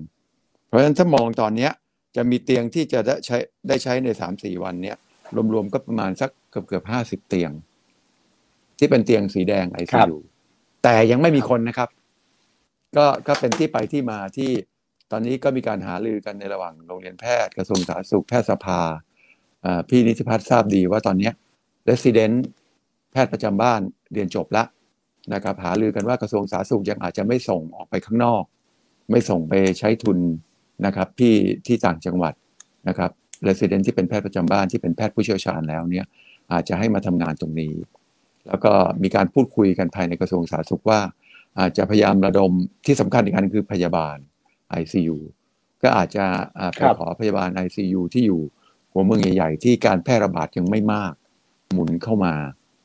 [0.71, 1.73] เพราะฉะนั้นถ้ามองตอนเนี้ย
[2.17, 3.37] จะมีเตียงที่จะได้ใช้
[3.69, 4.97] ได้ใช้ใน3-4วันเนี่ย
[5.55, 7.51] รวมๆก็ประมาณสักเกือบเกือบ50เตียง
[8.79, 10.17] ที่เป็นเตียงสีแดง ICU
[10.83, 11.89] แต่ยังไม่มีคนนะครับ
[12.97, 14.51] ก็ก็เป็นที่ไปที่มาที่
[15.11, 18.81] ตอนนี้ก็มีการหารือกันในระหว่างโรงเรียนแพทย์กระทรวงสาธารณสุขแพทยสภา
[19.65, 21.33] อ่าพี่นิติพัฒน์ทราบดีว่าตอนเนี้ย
[21.89, 22.37] Resident
[23.13, 23.81] แพทย์ประจำบ้าน
[24.13, 24.67] เรียนจบแล้ว
[25.35, 28.43] นะครับหารือกันว่ากระทรวงสาธารณสุขยังอาจจะไม่ส่งออกไปข้างนอก
[29.11, 30.19] ไม่ส่งไปใช้ทุน
[30.87, 31.35] นะครับที่
[31.67, 32.35] ที่ต่างจังหวัด
[32.89, 33.11] นะครับ
[33.47, 36.07] Resident ที่เป็นแพทย์ประจำบ้านที่เป็นแพทย์ผู้เชี่ยวชาญแล้วเนี่ย
[36.53, 37.75] อาจจะให้มาทำงานตรงนี้
[38.47, 41.01] แล้วก็มีการพูดคุยกันภายในกระทรวงสาธารณสุขว่า
[41.61, 42.53] อาจจะพยายามระดม
[42.87, 44.17] ที่สำคัญอีกอันคือพยาบาล
[44.81, 45.17] ICU
[45.83, 46.25] ก็อาจจะ
[46.59, 48.41] อ่าไปครับขอพยาบาล ICU ที่อยู่
[48.93, 51.13] หัวเมืองใหญ่ๆที่การแพร่ระบาดยังไม่มาก
[51.73, 52.35] หมุนเข้ามา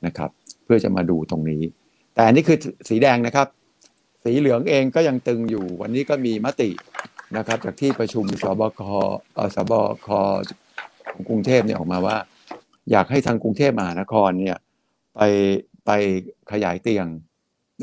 [0.06, 0.30] นะครับ
[0.64, 1.62] เพื่อจะมาดูตรงนี้
[2.14, 2.58] แต่อันนี้คือ
[2.90, 3.48] สีแดงนะครับ
[4.24, 6.70] สีเหลืองเองก็ยังตึงอยู่ วันนี้ก็มีมติ
[7.38, 8.80] นะครับ จากที่ประชุมสบค
[9.56, 9.74] สบ
[10.06, 10.08] ค
[11.12, 12.18] ของกรุงเทพเนี่ยออกมาว่า
[12.92, 14.58] อยากให้ทางกรุงเทพมหานครเนี่ย
[15.16, 15.22] ไป
[15.86, 15.92] ไป
[16.52, 17.08] ขยายเตียง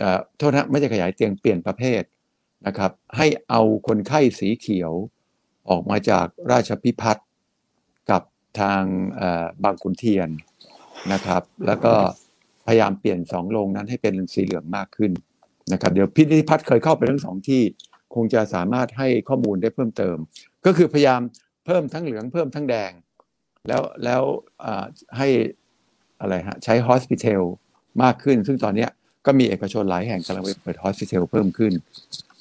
[0.03, 2.03] อ่อโทษนะไม่ใช่ขยายเตียงเปลี่ยนประเภท
[2.67, 4.93] นะครับ ให้เอาคนไข้สีเขียว
[5.71, 7.27] ออกมาจากราชพิพัฒน์
[8.11, 8.23] กับ
[8.61, 8.83] ทาง
[9.65, 10.29] บางขุนเทียน
[11.13, 11.95] นะครับ แล้วก็
[12.67, 15.13] พยายามเปลี่ยนสองโรงนั้นให้เป็นสีเหลืองมากขึ้น
[15.73, 17.63] นะครับ เดี๋ยวพินิพัฒน์เคยเข้าไปทั้งสองที่
[18.14, 20.16] คงจะสามารถให้ข้อมูลได้เพิ่มเติม
[20.66, 21.20] ก็คือพยายาม
[21.66, 22.92] เพิ่มทั้งเหลืองเพิ่มทั้งแดง
[23.68, 24.22] แล้วแล้ว
[24.64, 24.85] อ่า
[25.16, 25.29] ให้
[26.20, 27.40] อะไรฮะใช้ hospital
[28.03, 28.90] มากขึ้น ซึ่งตอนเนี้ย
[29.27, 31.72] ก็มีเอกชนหลายแห่งกำลังไปเปิด hospital เพิ่มขึ้น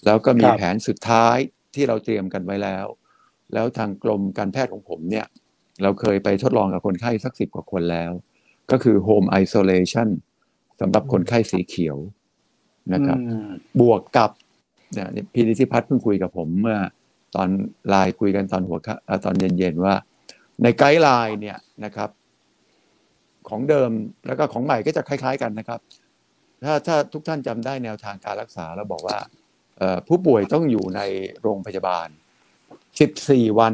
[0.06, 1.38] แล้วก็มีครับแผนสุดท้าย
[1.76, 2.86] ที่เราเตรียมกันไว้แล้ว
[3.54, 5.26] แล้วทางกรมการแพทย์ของผมเนี่ย
[5.84, 8.12] เราเคยไปทดลองกับคนไข้สักสิบกว่าคนแล้ว
[8.72, 10.10] ก็คือ home isolation
[10.82, 11.98] สำหรับคนไข้สีเขียว
[12.94, 13.50] นะครับอืม
[13.82, 14.32] บวกกับ
[14.94, 16.78] เนี่ยพี่นิติพัฒน์เพิ่งคุยกับผมเมื่อ
[17.36, 17.50] ตอน
[17.90, 19.96] ไลน์คุยกันตอนหัวค่ำตอนเย็นๆว่า
[20.64, 22.10] ในไกด์ไลน์เนี่ยนะครับ
[23.50, 23.92] ของเดิม
[24.28, 25.80] แล้วก็ของใหม่ก็จะคล้าย ๆ กันนะครับ
[26.64, 29.18] ถ้าถ้าทุกท่านจำได้แนวทางการรักษาแล้วบอกว่า
[30.08, 31.02] ผู้ป่วยต้องอยู่ใน
[31.42, 32.08] โรงพยาบาล
[32.84, 33.74] 14 วัน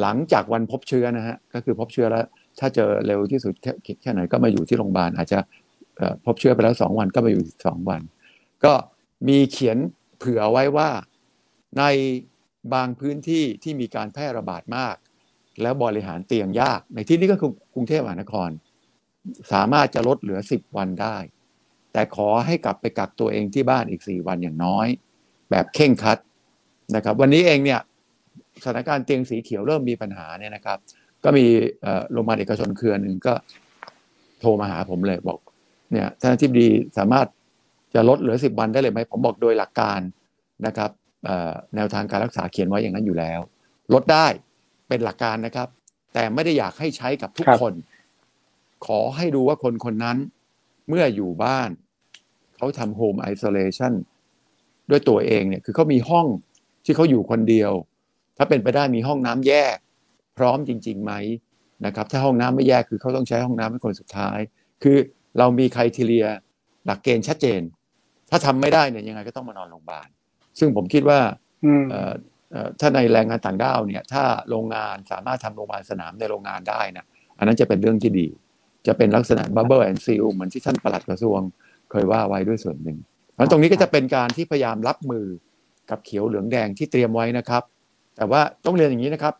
[0.00, 2.24] หลังจากวันพบเชื้อนะฮะก็คือพบเชื้อแล้ว
[2.58, 3.54] ถ้าเจอเร็วที่สุด
[4.02, 5.38] แค่ไหนก็มาอยู่ที่โรงพยาบาลอาจจะ
[6.24, 8.00] พบเชื้อไปแล้วสองวันก็มาอยู่สองวัน
[8.64, 8.72] ก็
[9.28, 9.78] มีเขียน
[10.18, 10.90] เผื่อไว้ว่า
[11.78, 11.84] ใน
[12.74, 14.96] บางพื้นที่ที่มีการแพร่ระบาดมาก
[15.62, 18.50] แล้วบริหารเตียงยาก ในที่นี้ก็คือกรุงเทพมหานคร
[19.52, 21.16] สามารถจะลดเหลือ 10 วันได้
[21.92, 24.86] แต่ขอให้กลับไปกักตัวเองที่บ้านอีก 4 วันอย่างน้อย
[25.50, 26.18] แบบเข่งคัด
[26.96, 27.80] นะครับ วันนี้เองเนี่ย
[28.62, 30.78] สถานการณ์เตียงสีเขียวเริ่มมีปัญหาเนี่ยนะครับ
[31.24, 31.44] ก็มี
[32.12, 33.34] โรงพยาบาลเอกชนเครือหนึ่งก็
[34.40, 35.38] โทรมาหาผมเลยบอก
[35.92, 37.26] เนี่ยท่านอธิบดีสามารถ
[37.94, 40.00] จะลดเหลือ 10 วันได้เลยไหมผมบอกโดยหลักการ
[40.66, 40.90] นะครับ
[41.24, 43.40] เอ่อแนวทางการรักษาเขียนไว้อย่างนั้นอยู่แล้ว
[43.92, 44.26] ลดได้
[44.88, 45.68] เป็นหลักการนะครับ
[46.14, 47.74] แต่ไม่ได้อยากให้ใช้กับทุกครับคน
[48.86, 50.18] ขอให้ดูว่าคนคนนั้น
[50.88, 51.70] เมื่ออยู่บ้าน
[52.56, 53.92] เขาทำโฮมไอโซเลชัน
[54.90, 56.26] ด้วยตัวเองเนี่ยคือเขามีห้อง
[56.84, 57.72] ที่เขาอยู่คนเดียว
[58.36, 59.76] ถ้าเป็นไปได้มีห้องน้ำแยก
[60.38, 61.12] พร้อมจริงๆไหม
[61.86, 64.38] นะครับ ถ้าห้องน้ำไม่แยกคือเขาต้องใช้ห้องน้ำเป็นคนสุดท้าย
[64.82, 64.96] คือ
[65.38, 66.26] เรามีใครทีเรีย
[66.84, 67.60] หลักเกณฑ์ชัดเจน
[68.30, 70.08] ถ้าทำไม่ได้เนี่ยยังไงก็ต้องมานอนโรงพยาบาล
[70.58, 71.18] ซึ่งผมคิดว่า
[71.64, 72.12] อืมเอ่อ
[72.52, 77.04] เอ่อถ้าในแรงงานต่างด้าวเนี่ย ถ้าโรงงานสามารถทำโรงพยาบาลสนามในโรงงานได้นะ
[77.38, 78.26] อันนั้นจะเป็นเรื่องที่ดี
[78.86, 81.40] จะเป็นลักษณะ bubble and seal เหมือนที่ท่านปลัดกระทรวง
[81.90, 82.98] เคยว่าไว้ด้วยส่วนหนึ่ง
[83.34, 85.26] เพราะฉะนั้นตรงนี้ก็จะเป็นการที่พยายามรับมือ
[85.90, 87.62] กับเขียวเหลืองแดงที่เตรียมไว้นะครับ
[88.16, 89.34] แต่ว่าต้องเรียนอย่างนี้นะครับ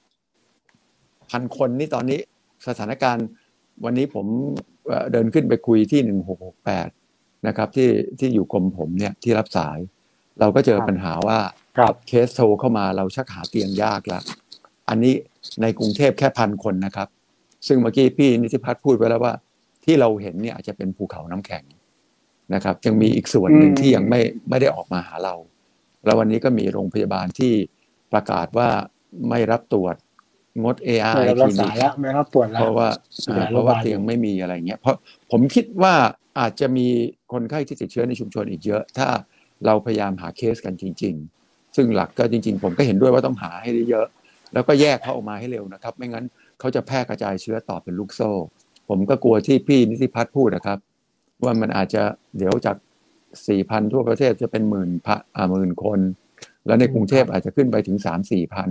[1.30, 2.18] พันคนนี่ตอนนี้
[2.68, 3.26] สถานการณ์
[3.84, 4.26] วันนี้ผม
[4.86, 6.88] เอ่อเดินขึ้นไปคุยที่หนึ่งหกหกแปด
[7.46, 9.78] นะครับที่ที่อยู่กรมผมเนี่ยที่รับสาย
[10.40, 11.38] เราก็เจอครับปัญหาว่า
[11.78, 14.22] ครับเคสโทรเข้ามาเราชักหาเตียงยากแล้ว
[14.88, 15.14] อันนี้
[15.62, 17.08] ในกรุงเทพแค่พันคนนะครับ
[17.66, 19.34] ซึ่งเมื่อกี้พี่นิติพัฒน์พูดไว้แล้วว่า
[19.84, 21.64] ที่เราเห็นเนี่ยอาจจะเป็นภูเขาน้ำแข็ง
[22.54, 25.34] นะครับ ยังมีอีกส่วนหนึ่งอืมที่ยังไม่ไม่ได้ออกมาหาเรา
[26.04, 27.52] แล้ววันนี้ก็มีโรงพยาบาลที่
[28.12, 28.68] ประกาศว่า
[29.28, 29.96] ไม่รับตรวจ
[30.62, 32.88] งด AR ไม่รับครัลิกษานิกแล้วไม่รับตรวจแล้วเพราะว่า
[33.26, 34.96] ดูแลอ่าเพราะว่าโรงพยาบาลเตียงไม่มีอะไรเงี้ยเพราะ
[35.30, 35.94] ผมคิดว่า
[36.38, 36.88] อาจจะมี
[37.32, 39.08] คนไข้ที่ติดเชื้อในชุมชนอีกเยอะ ถ้า
[39.66, 41.14] เราพยายามหาเคสกันจริง
[41.46, 44.06] ๆ ซึ่งหลักก็จริง ๆ ผมก็เห็นด้วยว่าต้องหาให้ได้เยอะ
[44.52, 46.24] แล้วก็แยกเขาออกมาให้เร็วนะครับ ไม่งั้น
[46.58, 48.30] เขาจะแพร่กระจายเชื้อต่อเป็นลูกโซ่
[48.88, 50.78] ผมก็กลัวที่พี่นิติพัฒน์พูดนะครับ
[51.44, 52.02] ว่ามันอาจจะ
[52.38, 52.76] เดี๋ยวจาก
[53.48, 55.98] สี่พันทั่วประเทศจะเป็นหมื่นพะอ่าหมื่นคน
[56.66, 58.68] แล้วในกรุงเทพอาจจะขึ้นไปถึงสามสี่พัน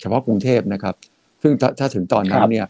[0.00, 0.94] เฉพาะกรุงเทพนะครับ
[1.42, 2.68] ซึ่งถ้าถ้าถึงตอนนั้คนรับเนี่ย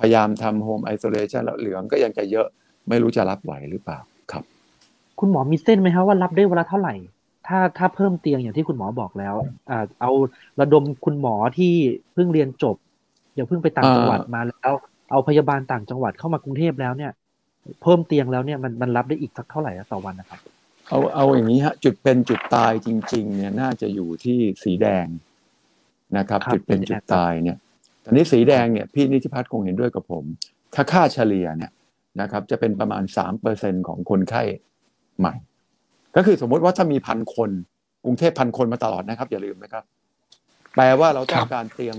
[0.00, 2.46] พยายามทำโฮมไอโซเลชันแล้วเหลืองก็ยังจะเยอะ
[2.88, 3.98] ไม่รู้จะรับไหวหรือเปล่า
[4.32, 4.44] ครับ
[5.20, 6.94] คุณหมอมีเส้นไหมครับว่ารับได้วันละเท่าไหร่
[7.46, 9.34] ถ้าถ้าเพิ่มเตียงอย่างที่คุณหมอบอกแล้ว
[9.70, 10.10] อ่าเอา
[10.60, 11.72] ระดมคุณหมอที่
[12.14, 12.76] เพิ่งเรียนจบ
[13.34, 14.74] อย่าเพิ่งไปต่างจังหวัดมาแล้ว
[15.10, 17.12] เอาพยาบาลต่างจังหวัดเข้ามากรุงเทพแล้วเนี่ย
[17.82, 20.40] เพิ่มเตียงแล้วเนี่ยมันมันรับได้อีกสักเท่าไหร่อะต่อวันนะครับ
[20.88, 25.06] เอาเอาอย่างนี้ฮะจุดเป็นจุดตายจริง ๆ เนี่ยน่าจะอยู่ที่สีแดง
[26.16, 27.56] นะครับครับ จุดเป็นจุดตายเนี่ย
[28.04, 30.24] ตอนนี้สีแดงเนี่ยพี่นิติพัฒน์คงเห็นด้วยกับผม
[30.74, 31.70] ถ้าค่าเฉลี่ยเนี่ย
[32.20, 34.42] นะครับ จะเป็นประมาณสามเปอร์เซ็นของคนไข้
[35.18, 35.34] ใหม่
[36.16, 37.50] ก็คือสมมุติว่าถ้ามีพันคน
[38.04, 39.84] กรุงเทพพันคนมาตลอดนะครับ อย่าลืมนะครับ
[40.74, 41.96] แปลว่าเราต้องการเตียง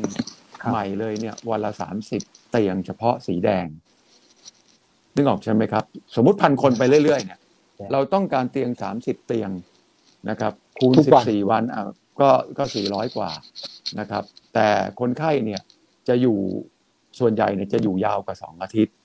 [0.61, 3.65] ครับใหม่เลยเนี่ยวันละสามสิบเตียงเฉพาะสีแดง
[5.15, 5.83] นึกออกใช่ไหมครับ
[6.15, 7.39] สมมุติพันคนไปเรื่อยๆเนี่ย
[7.91, 9.49] เราต้องการเตียงสามสิบเตียง
[10.29, 11.83] นะครับ คูณทุกสิบวันสี่วันอะ
[12.21, 13.29] ก็ก็สี่ร้อยกว่า
[13.99, 14.23] นะครับ
[14.53, 14.67] แต่
[14.99, 15.61] คนไข้เนี่ย
[16.07, 16.37] จะอยู่
[17.19, 18.95] ส่วนใหญ่เนี่ยจะอยู่ยาวกว่าสองอาทิตย์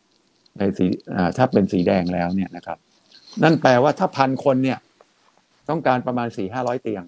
[0.60, 2.78] ในสีอ่าถ้าเป็นสีแดงแล้วเนี่ยนะครับ
[3.42, 4.78] นั่นแปลว่าถ้าพันคนเนี่ย
[5.70, 7.04] ต้องการประมาณสี่ห้าร้อยเตียง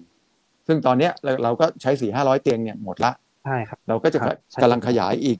[0.67, 3.11] ซึ่งตอนเนี้ยเราเราก็ใช้สี่ห้าร้อยเตียงเนี่ยหมดละ
[3.45, 5.37] ใช่ครับ เราก็จะครับใช่กำลังขยายอีก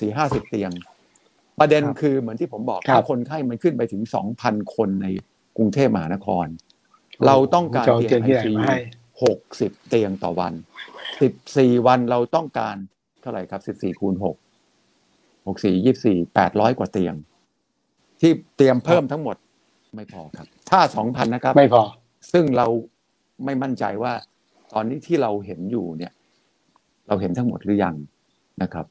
[0.00, 0.70] สี่ห้าสิบเตียง
[1.60, 5.06] ประเด็นครับคือเหมือนที่ผมบอกครับถ้าคนไข้มันขึ้นไปถึงสองพันคนใน
[5.56, 6.46] กรุงเทพมหานคร
[7.26, 8.76] เราต้องการจะเอาเตียงเตียงที่ไอไหนซีมาให้
[9.24, 10.52] หกสิบเตียงต่อวัน
[11.20, 12.76] สิบสี่วันเราต้องการ
[13.20, 14.36] เท่าไหร่ครับสิบสี่คูณหก
[15.48, 17.14] หกสี่ยี่สี่แปดร้อยกว่าเตียง
[18.20, 19.36] ที่เตรียมเพิ่มทั้งหมด
[19.96, 21.82] ไม่พอครับ ถ้าสองพันนะครับ ไม่พอ
[22.32, 22.66] ซึ่งเรา
[23.44, 24.12] ไม่มั่นใจว่า
[24.72, 26.12] ตอนนี้ที่เราเห็นอยู่เนี่ย
[27.08, 27.94] เราเห็นทั้งหมดหรือยัง
[28.62, 28.86] นะครับ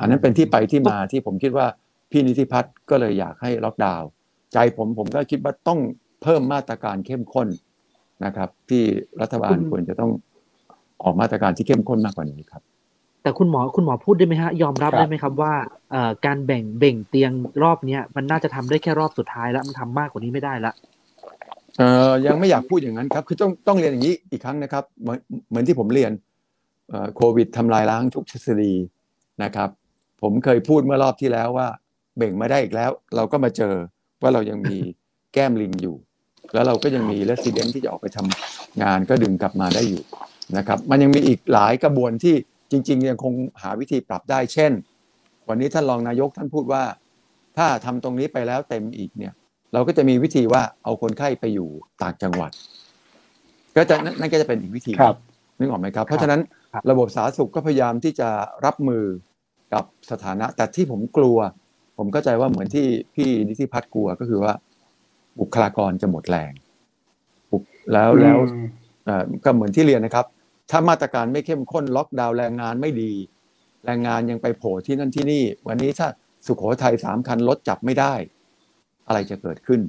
[0.00, 1.66] อันนั้นเป็นที่ไปที่มาที่ผมคิดว่า
[2.10, 4.08] พี่นิติพัฒน์ก็เลยอยากให้ล็อกดาวน์
[4.52, 5.80] ใจผมผมก็คิดว่าต้อง
[6.22, 7.48] เพิ่มมาตรการเข้มข้น
[8.24, 8.82] นะครับ ที่
[9.20, 10.10] รัฐบาลคุณควรจะต้อง
[11.02, 12.62] ออกมาตรการที่เข้มข้นมากกว่านี้ครับ
[13.22, 15.52] แต่คุณหมอคุณหมอพูดได้ไหมฮะ ยอมรับครับได้ไหมครับว่า
[15.90, 20.72] เอ่อการแบ่งเบ่งเตียงรอบเนี้ยมันน่าจะทำได้แค่รอบสุดท้ายแล้วมันทำมากกว่านี้ไม่ได้ละ
[21.78, 26.12] เอ่อยังไม่อยากพูดอย่างนั้นครับ คือต้องต้องเรียนอย่างนี้อีกครั้งนะครับ เหมือนเหมือนที่ผมเรียน
[26.90, 28.74] เอ่อโควิดทำลายล้างทุกทฤษฎี
[29.42, 29.68] นะครับ
[30.22, 31.68] ผมเคยพูดเมื่อรอบที่แล้วว่า
[32.16, 33.74] เบ่งไม่ได้อีกแล้ว เราก็มาเจอ
[34.22, 34.76] ว่าเรายังมี
[35.32, 35.96] แก้มลิงอยู่
[36.54, 40.02] แล้วเราก็ยังมีเลสซิเดนที่จะออกไปทำงานก็ดึงกลับมาได้อยู่
[40.56, 42.34] นะครับ มันยังมีอีกหลายกระบวนที่
[42.70, 44.72] จริง ๆ ยังคงหาวิธีปรับได้ เช่น
[45.48, 46.82] วันนี้ท่านรองนายกท่านพูดว่า
[47.56, 49.32] ถ้าทำตรงนี้ไปแล้วเต็มอีกเนี่ย
[49.72, 51.68] เราก็จะมีวิธีว่าเอาคนไข้ไปอยู่
[52.02, 52.50] ต่างจังหวัด
[53.76, 55.16] ก็จะนั่นนั่นก็จะเป็นอีกวิธีครับ
[55.58, 56.40] นึกออกไหมครับ เพราะฉะนั้น
[56.72, 58.28] ครับระบบสาธารณสุขก็พยายามที่จะ
[58.64, 59.04] รับมือ
[59.74, 61.38] กับสถานะ แต่ที่ผมกลัว
[61.98, 64.52] ผมเข้าใจว่าเหมือนที่พี่นิติพัฒน์กลัวก็คือว่า
[65.40, 66.52] บุคลากรจะหมดแรง
[67.50, 68.66] บุคแล้วแล้วอืม
[69.04, 70.26] เอ่อก็เหมือนที่เรียนนะครับ
[70.70, 73.12] ถ้ามาตรการไม่เข้มข้นล็อกดาวน์แรงงานไม่ดี
[73.84, 76.08] แรงงานยังไปโผล่ที่นั่นที่นี่ วันนี้ถ้า
[76.46, 78.14] สุขโขทัยสามคันรถจับไม่ได้
[79.06, 79.80] อะไรจะเกิดขึ้น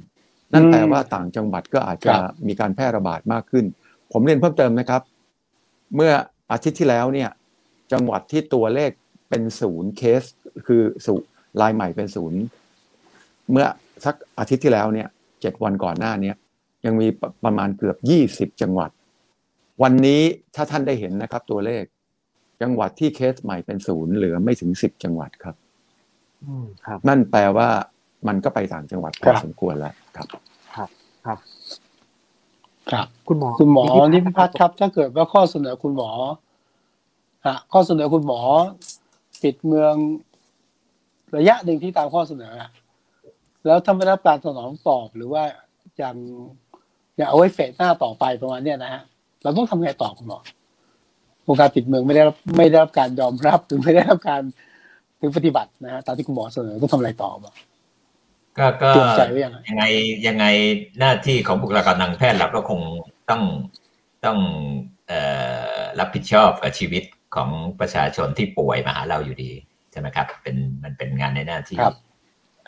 [0.52, 3.64] นั่นอืมแปลว่าต่างจังหวัดก็อาจจะครับมีการแพร่ระบาดมากขึ้น
[4.12, 5.02] ผมเรียนเพิ่มเติมนะครับ
[5.96, 6.12] เมื่อ
[6.52, 7.30] อาทิตย์ที่แล้วเนี่ย
[7.92, 8.90] จังหวัดที่ตัวเลข
[9.28, 10.22] เป็นศูนย์เคส
[10.66, 11.26] คือศูนย์
[11.60, 12.40] รายใหม่เป็นศูนย์
[13.50, 13.66] เมื่อ
[14.04, 15.08] สักอาทิตย์ที่แล้วเนี่ย
[15.40, 16.36] เจ็ดวันก่อนหน้าเนี้ย
[16.86, 18.90] ยังมีประประมาณเกือบยี่สิบจังหวัด
[19.82, 20.20] วันนี้
[20.54, 21.84] ถ้าท่านได้เห็นนะครับ ตัวเลข
[22.62, 25.56] จังหวัดที่เคสใหม่เป็นศูนย์เหลือไม่ถึงสิบจังหวัดครับ
[26.44, 27.68] อืมครับนั่นแปลว่า
[28.28, 30.28] มันก็ไปต่างจังหวัดพครัอบสมควรแล้วครับ
[30.76, 30.88] ครับ
[31.26, 31.38] ครับ
[32.92, 36.10] ครับ คุณหมอ คุณหมอนิติพิพัฒน์ครับ ถ้าเกิดว่าข้อเสนอคุณหมอ
[37.46, 38.40] ฮะข้อเสนอคุณหมอ
[39.42, 39.94] ปิดเมือง
[41.36, 42.70] ระยะหนึ่งที่ตามข้อเสนออะ
[43.66, 45.42] แล้วถ้าไม่ได้รับการสนองตอบหรือว่า
[46.02, 46.16] ยัง
[47.18, 49.02] ยังเอาไว้เฟสหน้าต่อไปประมาณเนี้ยนะฮะ
[49.42, 50.38] เราต้องทำไงต่อคุณหมอ
[51.42, 54.42] โครงการปิดเมืองไม่ได้รับไม่ได้รับการยอมรับหรือไม่ได้รับการ
[55.18, 57.54] หรือปฏิบัตินะฮะตามที่คุณหมอเสนอต้องทำอะไรต่อบ้าง
[58.58, 59.84] ก็ก็เตรียมใจไว้ยังไงยังไง
[60.26, 60.44] ยังไง
[61.00, 62.80] หน้าที่ของบุคลากรทางแพทย์เราก็คง
[63.30, 63.42] ต้อง
[64.24, 64.38] ต้อง
[65.08, 65.20] เอ่
[65.76, 67.50] อรับผิดชอบกับชีวิตของ
[67.80, 69.52] ประชาชนที่ป่วยมาหาเราอยู่ดี
[69.90, 71.94] ใช่ไหมครับ เป็นมันเป็นงานในหน้าที่ครับ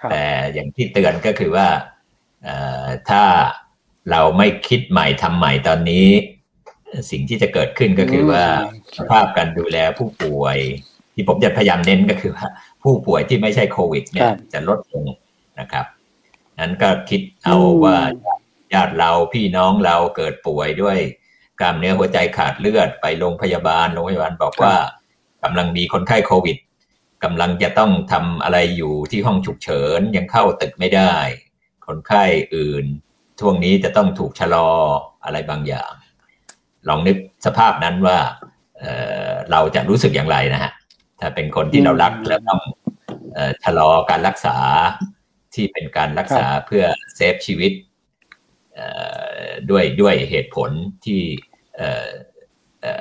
[0.01, 1.67] ครับแต่อย่างที่เตือนก็คือว่า
[2.43, 3.23] เอ่อถ้า
[4.11, 6.07] เราไม่คิดใหม่ทำใหม่ตอนนี้
[7.11, 10.59] สิ่งที่จะเกิดขึ้นก็คือว่าอืมสภาพการดูแลผู้ป่วย
[11.15, 12.47] ที่ผมจะพยายามเน้นก็คือว่า
[12.83, 15.05] ผู้ป่วยที่ไม่ใช่โควิด เนี่ยครับจะลดลง
[15.61, 15.87] นะครับ
[16.61, 17.97] นั้นก็คิดเอาอืมว่า
[18.73, 20.99] ญาติเราพี่น้องเราเกิดป่วยด้วย
[21.61, 24.75] กล้ามเนื้อหัวใจขาดเลือดไปโรงพยาบาลโรงพยาบาลบอกว่า
[25.45, 26.57] กำลังมีคนไข้โควิด
[27.25, 31.15] กำลังจะต้องทำอะไรอยู่ที่ห้องฉุกเฉินยังเข้าตึกไม่ได้
[31.87, 32.25] คนไข้
[32.57, 32.85] อื่น
[33.41, 34.69] ช่วงนี้จะต้องถูกชะลอ
[35.25, 35.93] อะไรบางอย่าง
[36.89, 37.17] ลองนึก
[37.47, 38.19] สภาพนั้นว่า
[38.79, 38.93] เอ่
[39.29, 40.73] อเราจะรู้สึกอย่างไรนะฮะ
[41.21, 42.61] ถ้าเป็นคนที่เรารักอืมแล้วต้อง
[43.35, 44.57] เอ่อชะลอการรักษา
[45.55, 46.85] ที่เป็นการรักษาเพื่อ
[47.17, 47.73] เซฟชีวิต
[48.75, 48.87] เอ่
[49.45, 50.71] อด้วยด้วยเหตุผล
[51.05, 51.21] ที่
[51.77, 52.11] เอ่อ
[52.83, 52.95] เอ่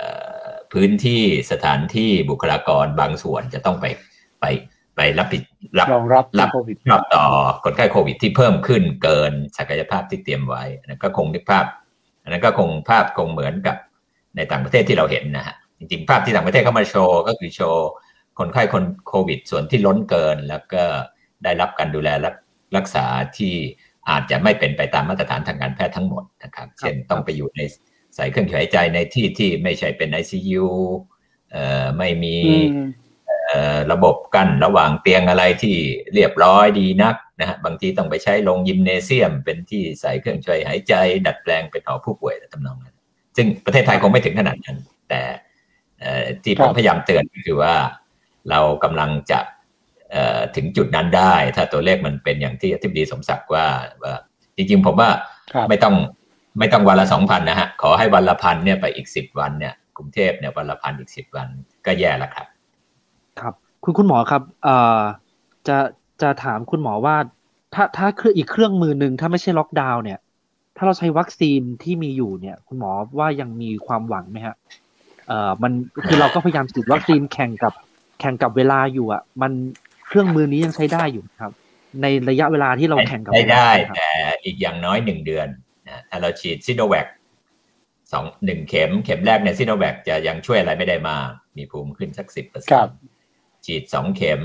[0.45, 3.85] อพื้นที่สถานที่บุคลากรบางส่วนจะต้องไป
[4.41, 4.45] ไป
[4.95, 5.43] ไปรับผิด
[5.79, 7.25] รับรองรับรับโควิดรอบต่อ
[7.63, 11.65] คนไข้โควิดที่เพิ่มขึ้นเกินศักยภาพที่เตรียมไว้อันนั้นก็คงนึกภาพ
[12.23, 13.77] อันนั้นก็คงภาพคงเหมือนกับ
[14.35, 17.87] ในต่างประเทศที่เราเห็นนะฮะจริงๆ ภาพที่ต่างประเทศเข้ามาโชว์ก็คือโชว์
[18.39, 20.83] คนไข้คนโควิด ส่วนที่ล้นเกิน แล้วก็
[21.43, 22.35] ได้รับการดูแลรัก
[22.75, 23.05] รักษา
[23.37, 23.53] ที่
[24.09, 27.61] อาจจะไม่เป็นไปตามมาตรฐานทางการแพทย์ทั้งหมดนะครับ เช่นต้องไปอยู่ใน
[28.15, 30.67] ใส่เครื่องช่วยหายใจในที่ที่ไม่ใช่เป็น ICU
[31.51, 32.35] เอ่อไม่มี
[32.73, 32.87] อืม
[33.47, 35.75] เอ่อระบบกั้นระหว่างเตียงอะไรที่
[36.13, 40.93] เรียบร้อยดีนัก นะฮะบางทีต้องไปใช้โรงยิมเนเซียม เป็นที่ใส่เครื่องช่วยหายใจ
[41.27, 42.95] ดัดแปลงเป็นหอผู้ป่วยและทำนองนั้น
[43.37, 44.77] ซึ่งประเทศไทยคงไม่ถึงขนาดนั้น
[45.09, 45.21] แต่
[45.99, 47.73] เอ่อที่ผมพยายามเตือนก็คือว่า
[48.49, 49.39] เรากำลังจะ
[50.11, 53.65] เอ่อถึงจุดนั้นได้ ถ้าตัวเลขมันเป็นอย่างที่อธิบดีสมศักดิ์ว่า
[54.03, 54.13] ว่า
[54.55, 55.09] จริงๆผมว่า
[55.53, 55.95] ครับไม่ต้อง
[56.59, 61.47] ไม่ต้องวันละสองพันนะฮะ ขอให้วันละพันเนี่ยไปอีกสิบวันเนี่ยกรุงเทพเนี่ยวันละพันอีกสิบวัน
[61.85, 62.47] ก็แย่แล้วครับ
[63.39, 64.99] ครับ คุณคุณหมอครับเอ่อ
[65.67, 65.77] จะ
[66.21, 67.15] จะถามคุณหมอว่า
[67.73, 70.19] ถ้าถ้าเครื่องอีกเครื่องมือหนึ่งถ้าไม่ใช่ล็อกดาวน์เนี่ย
[70.77, 74.55] ถ้าเราใช้วัคซีนที่มีอยู่เนี่ย คุณหมอว่ายังมีความหวังไหมฮะ
[75.27, 75.71] เอ่อมัน
[76.07, 77.73] คือเราก็พยายามฉีดวัคซีนแข่งกับ
[78.19, 79.51] แข่งกับเวลาอยู่อะ มัน
[80.07, 81.51] เครื่องมือนี้ยังใช้ได้อยู่ครับ
[82.01, 84.11] ในระยะเวลาที่เราแข่งกับได้เวลาได้ครับแต่
[84.43, 85.47] อีกอย่างน้อยหนึ่งเดือน
[85.87, 87.07] นะถ้าเราฉีดซิโนแวค
[88.11, 92.95] สองหนึ่งเข็มเข็มแรกในซิโนแวคจะยังช่วยอะไรไม่ได้มาก มีภูมิขึ้นสักสิบเปอร์เซ็นครับต์
[93.65, 94.41] ฉีดสองเข็ม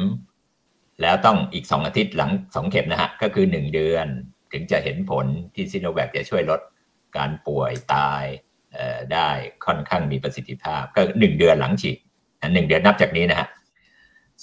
[1.02, 4.06] แล้วต้องอีกสองอาทิตย์หลังสองเข็มนะฮะ ก็คือหนึ่งเดือน
[4.52, 6.60] ถึงจะเห็นผลที่ซิโนแวคจะช่วยลด
[7.16, 8.24] การป่วยตาย
[8.72, 9.28] เอ่อได้
[9.66, 11.96] ค่อนข้างมีประสิทธิภาพ ก็หนึ่งเดือนหลังฉีด
[12.40, 13.48] อันหนึ่งเดือนนับจากนี้นะฮะ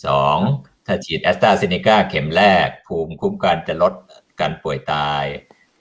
[0.05, 0.37] สอง
[0.85, 3.93] ถ้าฉีดแอสตราเซเนกาเข็มแรก ภูมิคุ้มกันจะลด
[4.39, 5.23] การป่วยตาย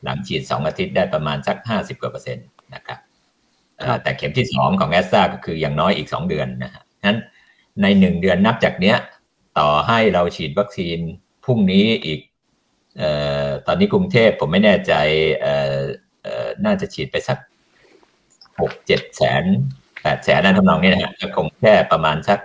[0.04, 2.98] หลังฉีดสองอาทิตย์ได้ประมาณสักห้าสิบกว่าเปอร์เซ็นต์นะครับ
[3.78, 7.18] เอ่อครับแต่เข็มที่สองของแอสตราก็คืออย่างน้อยอีกสองเดือนนะฮะงั้น
[7.82, 8.96] ในหนึ่งเดือนนับจากเนี้ย
[9.58, 10.98] ต่อให้เราฉีดวัคซีน
[11.44, 12.20] พรุ่งนี้อีก
[12.98, 13.10] เอ่
[13.46, 14.92] อตอนนี้กรุงเทพผมไม่แน่ใจ
[15.40, 15.80] เอ่อ
[16.22, 17.38] เอ่อน่าจะฉีดไปสัก
[18.60, 19.44] หกเจ็ดแสน
[20.02, 22.38] แปดแสนนั่นทำนองนี้นะฮะก็คงแค่ประมาณสัก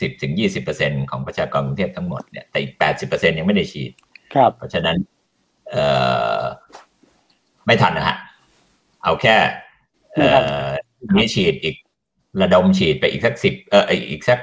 [0.00, 3.92] สิบถึงยี่สิบเปอร์เซ็นของประชากรกรุงเทพทั้งหมดเนี่ยแต่อีกแปดสิบเปอร์เซ็นยังไม่ได้ฉีด
[4.34, 4.96] ครับ เพราะฉะนั้น
[5.70, 5.84] เอ่
[6.40, 6.42] อ
[7.66, 8.16] ไม่ทันนะฮะ
[9.04, 9.36] เอาแค่
[10.14, 10.28] เอ่
[10.66, 10.68] อ
[11.16, 11.76] นี้ฉีดอีก
[12.40, 14.40] ระดมฉีดไปอีกสักสิบเอ่ออีกสัก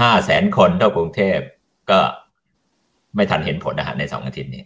[0.00, 1.38] ห้าแสนคนเท่ากรุงเทพ
[1.90, 1.98] ก็
[3.14, 4.62] ไม่ทันเห็นผลนะฮะในสองอาทิตย์นี้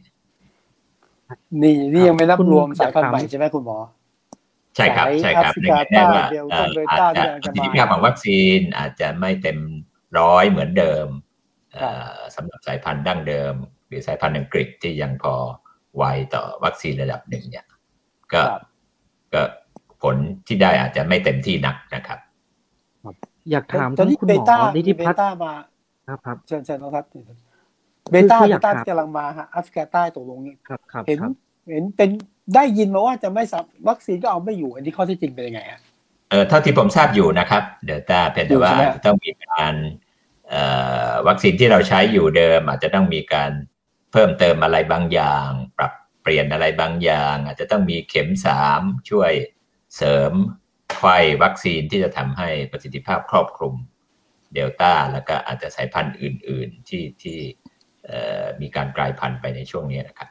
[1.63, 3.79] นี่นี่ยังไม่นับคุณรวมสายพันธุ์อยากถามใหม่ใช่ไหมคุณหมอ
[4.77, 9.59] ใช่ครับสายใช่ครับแอฟริกาในแง่ว่าใต้เดลเอ่ต้าอเบอาจต้าจะที่กำลังปจะระมาสิทธิภาพของวัคซีนอาจจะไม่เต็ม
[10.19, 11.07] ร้อยเหมือนเดิม
[11.75, 13.55] เอ่อสำหรับสายพันธุ์ดั้งเดิม
[13.89, 15.35] หรือสายพันธุ์อังกฤษที่ยังพอ
[15.97, 16.05] ไว
[16.35, 17.67] ต่อวัคซีนระดับหนึ่งเนี่ย
[18.33, 18.63] ก็ครับ
[19.35, 19.43] ก็
[20.03, 20.17] ผล
[20.47, 22.19] ที่ได้อาจจะไม่เต็มที่นักนะครับ
[23.51, 25.53] อยากถามตอนทั้งนี้คุณเบหมอต้านิติเบพัฒน์ต้ามา
[26.09, 27.11] ครับครับเชิญเชิญน้องทัศน์
[28.11, 30.39] เบต้าคือเบอยากต้าถามกำลังมาฮะแอฟริกาใต้ตกลง
[30.69, 31.33] ครับครับเห็นครับ
[31.71, 32.11] เห็นเป็น
[32.55, 35.81] ได้ยินมาว่าจะไม่สับวัคซีนก็เอาไม่อยู่ อันนี้ข้อเที่จริงเป็นยังไงฮะ
[36.31, 39.75] เออเท่าที่ผมทราบอยู่นะครับ เดลต้าเป็นอยู่แต่ว่าใช่ไหมจะต้องมีการ
[40.49, 40.63] เอ่
[41.09, 43.51] อวัคซีนที่เราใช้อยู่เดิม อาจจะต้องมีการ
[44.13, 45.93] เพิ่มเติมอะไรบางอย่าง ปรับ
[46.23, 48.81] เปลี่ยนอะไรบางอย่าง อาจจะต้องมีเข็มสาม
[49.11, 49.33] ช่วย
[49.97, 50.33] เสริม
[50.97, 53.75] ไข้วัคซีนที่จะทำให้ประสิทธิภาพครอบคลุม
[54.55, 57.39] เดลต้าแล้วก็อาจจะสายพันธุ์อื่น ๆ ที่ที่
[58.61, 60.29] มีการกลายพันธุ์ไปในช่วงนี้นะครับ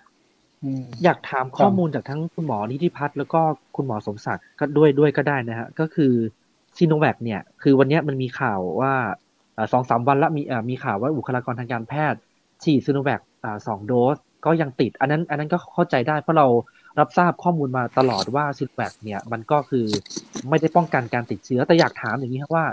[1.03, 3.41] อยากถามข้อมูลจากทั้งคุณหมอนิติพัฒน์แล้วก็
[3.75, 6.13] คุณหมอสมศักดิ์ก็ด้วยด้วยก็ได้นะฮะก็คือ
[6.77, 8.93] ซีโนแวคเนี่ย คือวันนี้มันมีข่าวว่า
[9.71, 12.19] สองสามวันละมีมีข่าวว่าบุคลากรทางการแพทย์
[12.63, 13.21] ฉีดซีโนแวค
[13.67, 16.47] สองโดสก็ยังติด อันนั้น อันนั้นก็เข้าใจได้เพราะเรา
[16.99, 19.85] รับทราบข้อมูลมาตลอดว่าซีโนแวคเนี่ยมันก็คือ
[20.49, 22.65] ไม่ได้ป้องกันการติดเชื้อแต่อยากถามอย่างนี้ครับว่า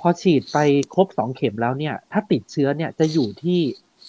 [0.00, 0.58] พอฉีดไป
[0.94, 3.60] ครบสองเข็มแล้วเนี่ย ถ้าติดเชื้อเนี่ยจะอยู่ที่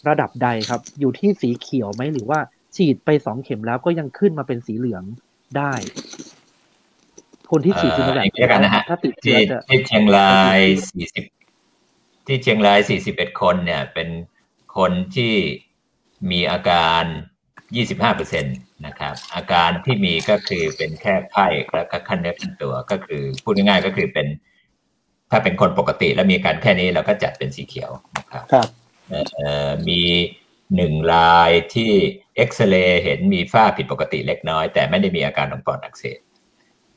[0.08, 2.40] ระดับใดครับ อยู่ที่สีเขียวไหมหรือว่า
[2.76, 5.04] ฉีดไปสองเข็มแล้วก็ยังขึ้นมาเป็นสีเหลือง
[5.58, 5.74] ได้
[7.52, 10.60] คนที่ฉีดซีโนแวคเอ่ออย่างนี้แล้วกันนะฮะถ้าติดเชื้ที่อจะที่เชียงราย
[10.90, 11.24] สี่สิบ
[12.28, 14.10] ที่เชียงรายสี่สิบเอ็ดคนเนี่ย เป็น
[14.78, 15.34] คนที่
[16.32, 17.04] มีอาการ
[17.76, 18.50] ยี่สิบห้าเปอร์เซ็นต
[18.86, 24.28] นะครับ อาการที่มีก็คือเป็นแค่ไข้แล้วก็ขั้นเนื้อขั้นตัวก็คือพูดง่ายๆก็คือเป็น
[25.32, 28.68] ถ้าเป็นคนปกติแล้วมีอาการแค่นี้เราก็จัดเป็นสีเขียวนะครับครับ
[29.36, 30.02] เอ่อมี
[30.76, 31.92] หนึ่งรายที่
[32.36, 36.20] เอ็กซเรย์เห็นมีฝ้าผิดปกติเล็กน้อย แต่ไม่ได้มีอาการของปอดอักเสบ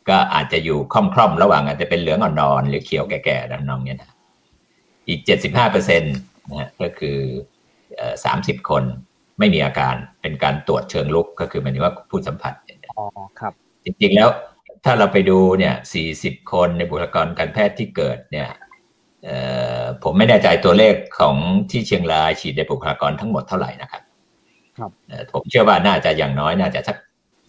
[0.08, 4.10] ก็อาจจะอยู่ค่อมๆระหว่างอาจจะเป็นเหลืองอ่อนๆหรือเขียวแก่ๆดังน้องเนี่ยนะ
[5.08, 6.16] อีกเจ็ดสิบห้าเปอร์เซ็นต์
[6.50, 7.18] นะก็คือ
[8.24, 8.84] สามสิบคน
[9.38, 12.54] ไม่มีอาการเป็นการตรวจเชิงลุกก็คือหมายถึงว่าผู้สัมผัส
[12.98, 13.04] อ๋อ
[13.40, 13.52] ครับ
[13.84, 14.28] จริงๆแล้ว
[14.84, 15.74] ถ้าเราไปดูเนี่ย
[16.12, 18.48] 40คนในบุคลากรการแพทย์ที่เกิดเนี่ย
[19.24, 19.38] เอ่
[19.80, 21.36] อผมไม่แน่ใจตัวเลขของ
[21.70, 24.02] ที่เชียงรายฉีดในบุคลากรทั้งหมดเท่าไหร่นะครับ
[24.78, 26.96] ครับเอ่อผมเชื่อว่าน่าจะอย่างน้อยน่าจะสัก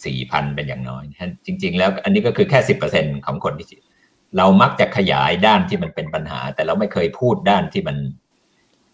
[0.05, 3.81] สี่พันเป็นอย่างน้อยนะจริง ๆ แล้วอันนี้ก็คือแค่สิบเปอร์เซ็นของคนที่ฉีด
[4.38, 7.97] เรามักจะขยายด้านที่มันเป็นปัญหา แต่เราไม่เคยพูดด้านที่มัน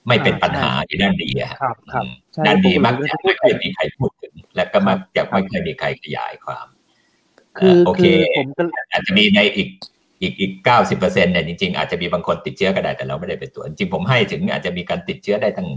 [0.07, 6.67] ไม่เป็นปัญหาหรือด้านดีอะฮะครับครับอืมใช่ด้านดีผมมักผมจะพูไม่ดเคยมีใครพูดถึง และก็มักจะไม่เคยมีใครขยายความ
[7.57, 9.69] คือโอเคคือผมก็อาจจะมีในอีก
[10.21, 15.69] อีกอีกเก้าสิบเปอร์เซ็นเนี่ยจริงๆอาจจะมีบางคนติดเชื้อก็ได้แต่เราไม่ได้ไปตรวจจริงๆผมให้ถึงอาจจะมีการติดเชื้อได้ทั้ง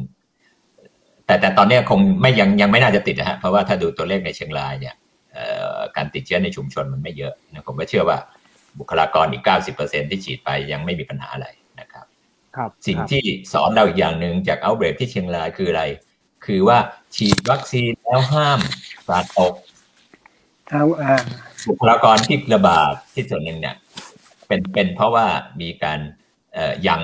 [1.27, 4.95] แต่แต่ตอนเนี้ยคงไม่ยังยังไม่น่าจะติดนะฮะเพราะว่าถ้าดูตัวเลขในเชียงรายเนี่ย
[5.33, 5.45] เอ่
[5.77, 8.19] อการติดเชื้อในชุมชนมันไม่เยอะนะผมก็เชื่อว่า
[8.79, 11.66] บุคลากรอีก 90%ที่ฉีดไปยังไม่มีปัญหาอะไรนะครับครับ
[12.87, 15.85] สิ่งครับที่สอนเราอีกอย่างหนึ่งจากเอาเบรกที่เชียงรายคืออะไร
[16.47, 16.79] คือว่า
[17.17, 18.61] ฉีดวัคซีนแล้วห้าม
[19.07, 19.55] ปราดตก
[20.71, 21.15] เอาอ่า
[21.69, 23.77] บุคลากรที่ระบาดที่ส่วนหนึ่งเนี่ย
[24.47, 25.27] เป็นเป็นเพราะว่า
[25.61, 26.01] มีการ
[26.55, 27.03] เอ่อยัง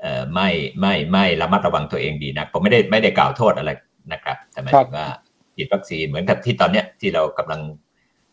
[0.00, 0.48] เอ่อไม่
[0.80, 3.70] ไม่ไม่ระมัดระวังตัวเองดีนะผมไม่ได้ไม่ได้กล่าวโทษอะไร
[4.12, 5.08] นะครับแต่หมายถึงว่า
[5.54, 7.60] ฉีดวัคซีนเหมือนกับที่ตอนเนี้ยที่เรากำลัง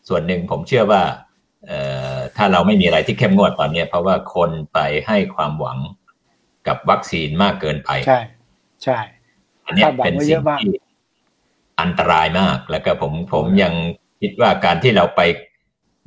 [0.08, 1.02] ส่วนหนึ่งผมเชื่อว่า
[1.66, 1.78] เอ่
[2.14, 5.78] อถ้าเราไม่มีอะไรที่เข้มงวดตอนเนี้ยเพราะว่าคนไปให้ความหวัง
[6.68, 8.20] กับวัคซีนมากเกินไป ใช่
[8.84, 9.00] ใช่
[9.66, 10.74] อันเนี้ยคาดหวังเป็นไว้เยสิ่งอะมากที่
[11.80, 13.72] อันตรายมากแล้วก็ผมผมยัง
[14.20, 15.20] คิดว่าการที่เราไป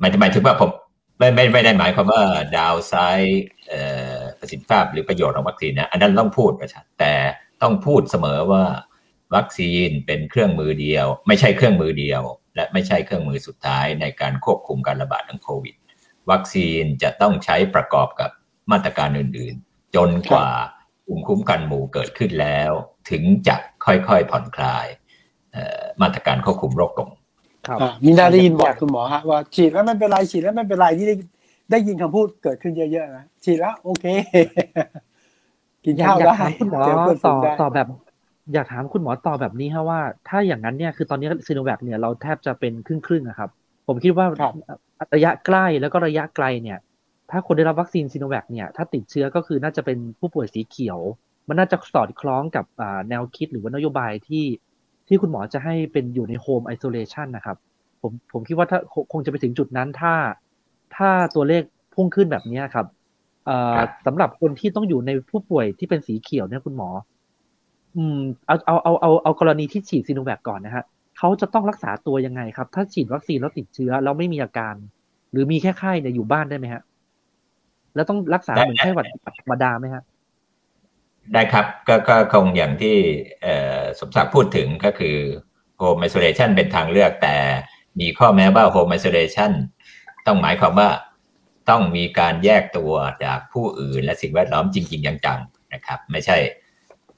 [0.00, 0.70] หมายหมายถึงว่าผม
[1.18, 2.22] ไม่ไม่ไม่ได้หมายความว่า
[2.56, 3.82] ดาวไซด์เอ่
[4.16, 7.14] อประสิทธิภาพหรือประโยชน์ของวัคซีนนะอันนั้นต้องพูดประชัดแต่
[7.62, 8.64] ต้องพูดเสมอว่า
[9.34, 12.22] วัคซีนเป็นเครื่องมือเดียว ไม่ใช่เครื่องมือเดียว
[12.54, 15.74] และไม่ใช่เครื่องมือสุดท้ายในการควบคุมการระบาดของโควิด
[16.30, 18.30] วัคซีนจะต้องใช้ประกอบกับ
[18.70, 20.48] มาตรการอื่นๆ จนกว่า
[21.06, 22.72] ภูมิคุ้มกันหมู่เกิดขึ้นแล้ว
[23.10, 24.86] ถึงจะค่อยๆผ่อนคลาย
[25.52, 27.10] เอ่อมาตรการควบคุมโรคลง
[27.66, 31.14] ครับอ่ามีนาได้ยินบอกคุณหมอฮะว่าฉีดแล้วไม่เป็นไรฉีดแล้วไม่เป็นไรที่ได้
[31.70, 34.06] ได้ยินคำพูดเกิดขึ้นเยอะๆนะฉีดแล้วโอเค
[35.84, 37.86] กินอยากข้าวอยากได้ถามคุณหมอเจอเพื่อนฝูต่องได้ต่อแบบ
[38.54, 43.50] อยากถามคุณหมอต่อแบบนี้ฮะว่า ถ้าอย่างนั้นเนี่ยคือตอนนี้ซีโนแวคเนี่ยเราแทบจะเป็นครึ่งครึ่งๆอะครับ
[43.86, 44.52] ผมคิดว่าครับ
[45.14, 46.78] ระยะใกล้แล้วก็ระยะไกลเนี่ย
[47.30, 50.98] ถ้าคนได้รับวัคซีนซีโนแวคเนี่ย ถ้าติดเชื้อก็คือน่าจะเป็นผู้ป่วยสีเขียว
[51.48, 52.64] มันน่าจะสอดคล้องกับ
[53.08, 54.44] แนวคิดหรือว่านโยบายที่
[55.08, 57.56] ที่คุณหมอจะให้เป็นอยู่ใน home isolation นะครับ
[58.02, 58.78] ผมผมคิดว่าถ้า
[59.12, 60.14] คงจะไปถึงจุดนั้นถ้า
[60.96, 61.62] ถ้าตัวเลข
[61.94, 62.86] พุ่งขึ้นแบบนี้ครับ
[63.46, 66.88] เอ่อครับสำหรับคนที่ต้องอยู่ในผู้ป่วยที่เป็นสีเขียวเนี่ยคุณหมอ
[67.96, 70.84] อืมเอาเอาเอาเอาเอากรณีที่ฉีดซีโนแวคก่อนนะฮะ
[71.18, 74.74] เขาจะต้องรักษาตัวยังไงครับ ถ้าฉีดวัคซีนแล้วติดเชื้อแล้วไม่มีอาการ
[75.30, 76.82] หรือมีแค่ไข้เนี่ยอยู่บ้านได้ไหมฮะ
[77.98, 79.06] แล้วต้องรักษาได้เหมือนไข้หวัด
[79.40, 80.02] ธรรมดาไหมฮะ
[81.34, 82.96] ได้ครับก็ก็คงอย่างที่
[83.42, 85.16] เอ่อสมศักดิ์พูดถึงก็คือ
[85.80, 87.36] Home Isolation เป็นทางเลือก แต่
[88.00, 89.52] มีข้อแม้ว่า Home Isolation
[90.26, 90.90] ต้องหมายความว่า
[91.70, 92.92] ต้องมีการแยกตัว
[93.24, 96.36] จากผู้อื่นและสิ่งแวดล้อมจริงๆจังๆนะครับ ไม่ใช่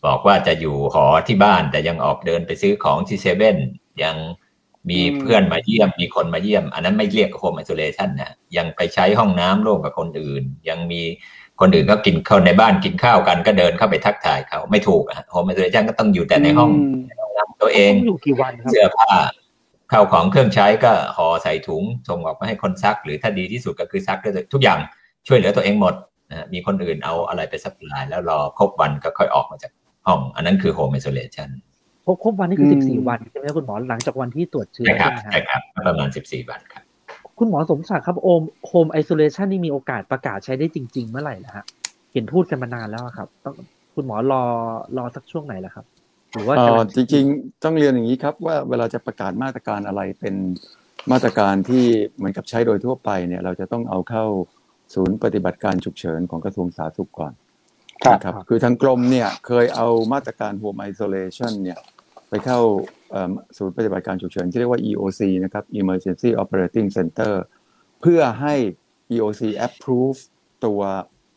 [0.06, 3.56] บอกว่าจะอยู่หอที่บ้านแต่ยังออกเดินไปซื้อของที่เซเว่น
[4.02, 4.16] ยัง
[4.88, 11.02] มีอืมเพื่อนมาเยี่ยมมีคนมาเยี่ยม อันนั้นไม่เรียก Home Isolation นะยังไปใช้ห้องน้ำร่วมกับคนอื่น ยังมี
[11.60, 16.70] คนอื่นก็กินข้าวในบ้านกินข้าวกันก็เดินเข้าไปทักทายเขาไม่ถูกอะ Home Isolation ก็ต้องอยู่แต่ในห้อง
[17.46, 19.12] มตัวเองต้องอยู่กี่วันครับเสื้อผ้า
[19.92, 24.78] ข้าวของเครื่องใช้ก็ห่อใส่ถุงส่งออกมาให้คนซัก หรือถ้าดีที่สุดก็คือซักด้วยตัวทุกอย่าง
[25.26, 25.94] ช่วยเหลือตัวเองหมด
[26.30, 29.72] นะฮะมีคนอื่นเอาอะไรไป supply แล้วรอครบวันก็ค่อยออกมาจาก
[30.06, 31.69] ห้อง อันนั้นคือ home isolation คร
[32.14, 36.82] บครบวันนี่คืออืมสิบสี่วันใช่ไหมครับคุณหมอหลังจากวันที่ตรวจเชื้อใช่ครับใช่ไหมฮะใช่ครับประมาณ14วันครับ
[37.38, 41.64] คุณหมอสมศักดิ์ครับ home home isolation นี่มีโอกาสประกาศใช้ได้จริง ๆ เมื่อไหร่นะฮะ
[42.12, 43.54] เห็นพูดกันมานานแล้วอะครับ ต้อง
[43.94, 44.42] คุณหมอรอ
[44.96, 45.84] รอสักช่วงไหนแล้วครับ
[46.32, 50.34] หรือว่าเอ่อกำลังจริงๆต้องเรียนอย่างนี้ครับ ว่าเวลาจะประกาศมาตรการอะไรเป็น
[51.12, 51.84] มาตรการที่
[52.16, 54.24] เหมือนกับใช้โดยทั่วไปเนี่ย เราจะต้องเอาเข้า
[54.94, 57.32] ศูนย์ปฏิบัติการฉุกเฉินของกระทรวงสาธารณสุขก่อน
[58.04, 61.78] ครับนะครับ คือทางกรมเนี่ยเคยเอามาตรการ Home Isolation เนี่ย
[62.30, 62.58] ไปเข้า
[63.10, 67.32] เอิ่มศูนย์ปฏิบัติการฉุกเฉินที่เรียกว่า EOC นะครับ Emergency Operating Center
[68.00, 68.54] เพื่อให้
[69.14, 70.18] EOC approve
[70.64, 70.80] ตัว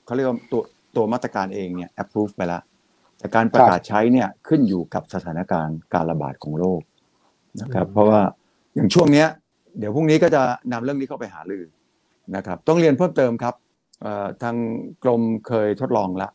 [0.06, 0.62] เขาเรียกว่าตัว
[0.96, 2.62] ตัวมาตรการเองเนี่ย approve ไปแล้ว
[3.20, 6.82] แต่การประกาศใช้เนี่ยขึ้นอยู่กับสถานการณ์การระบาดของโรค
[7.62, 8.22] นะครับ เพราะว่า
[8.76, 9.28] อย่างช่วงเนี้ย
[9.80, 10.42] เดี๋ยวพรุ่งนี้ก็จะ
[10.72, 11.66] นำเรื่องนี้เข้าไปหาลือ
[12.36, 13.56] นะครับ ต้องเรียนเพิ่มเติมครับ
[14.02, 14.56] เอ่อทาง
[15.04, 16.32] กรมเคยทดลองแล้ว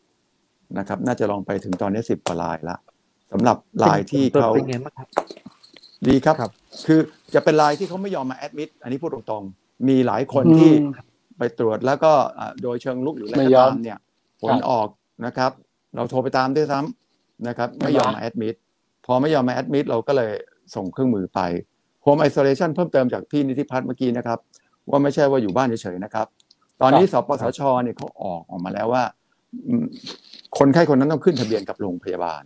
[0.77, 2.75] นะครับ น่าจะลองไปถึงตอนนี้สิบกว่ารายละ
[3.31, 5.07] สำหรับรายที่เขาเป็นไงบ้างครับ
[6.07, 6.51] ดีครับครับ
[6.87, 6.99] คือ
[7.33, 10.93] จะเป็นรายที่เขาไม่ยอมมาแอดมิดอันนี้พูดตรงๆ มีหลายคนที่อืม
[11.37, 13.99] ไปตรวจแล้วก็อ่าโดยเชิงลุกหรืออะไรไม่ก็ยอมตามเนี่ย
[14.41, 14.87] ผครัลบออก
[15.25, 15.51] นะครับ
[15.95, 18.55] เราโทรไปตามด้วยซ้ำนะครับ ไม่ยอมมาแอดมิด
[19.05, 20.31] พอไม่ยอมมาแอดมิดเราก็เลย
[20.75, 21.39] ส่งเครื่องมือไป
[22.05, 24.39] Home Isolation เพิ่มเติมจากพี่นิติพัฒน์เมื่อกี้นะครับ
[24.89, 26.27] ว่าไม่ใช่ว่าอยู่บ้านเฉยๆนะครับ
[26.81, 29.03] ตอนนี้สปสชเนี่ยเขาออกออกมาแล้วว่า
[29.67, 29.85] อืม
[30.57, 32.43] คนไข้คนนั้นต้องขึ้นทะเบียนกับโรงพยาบาล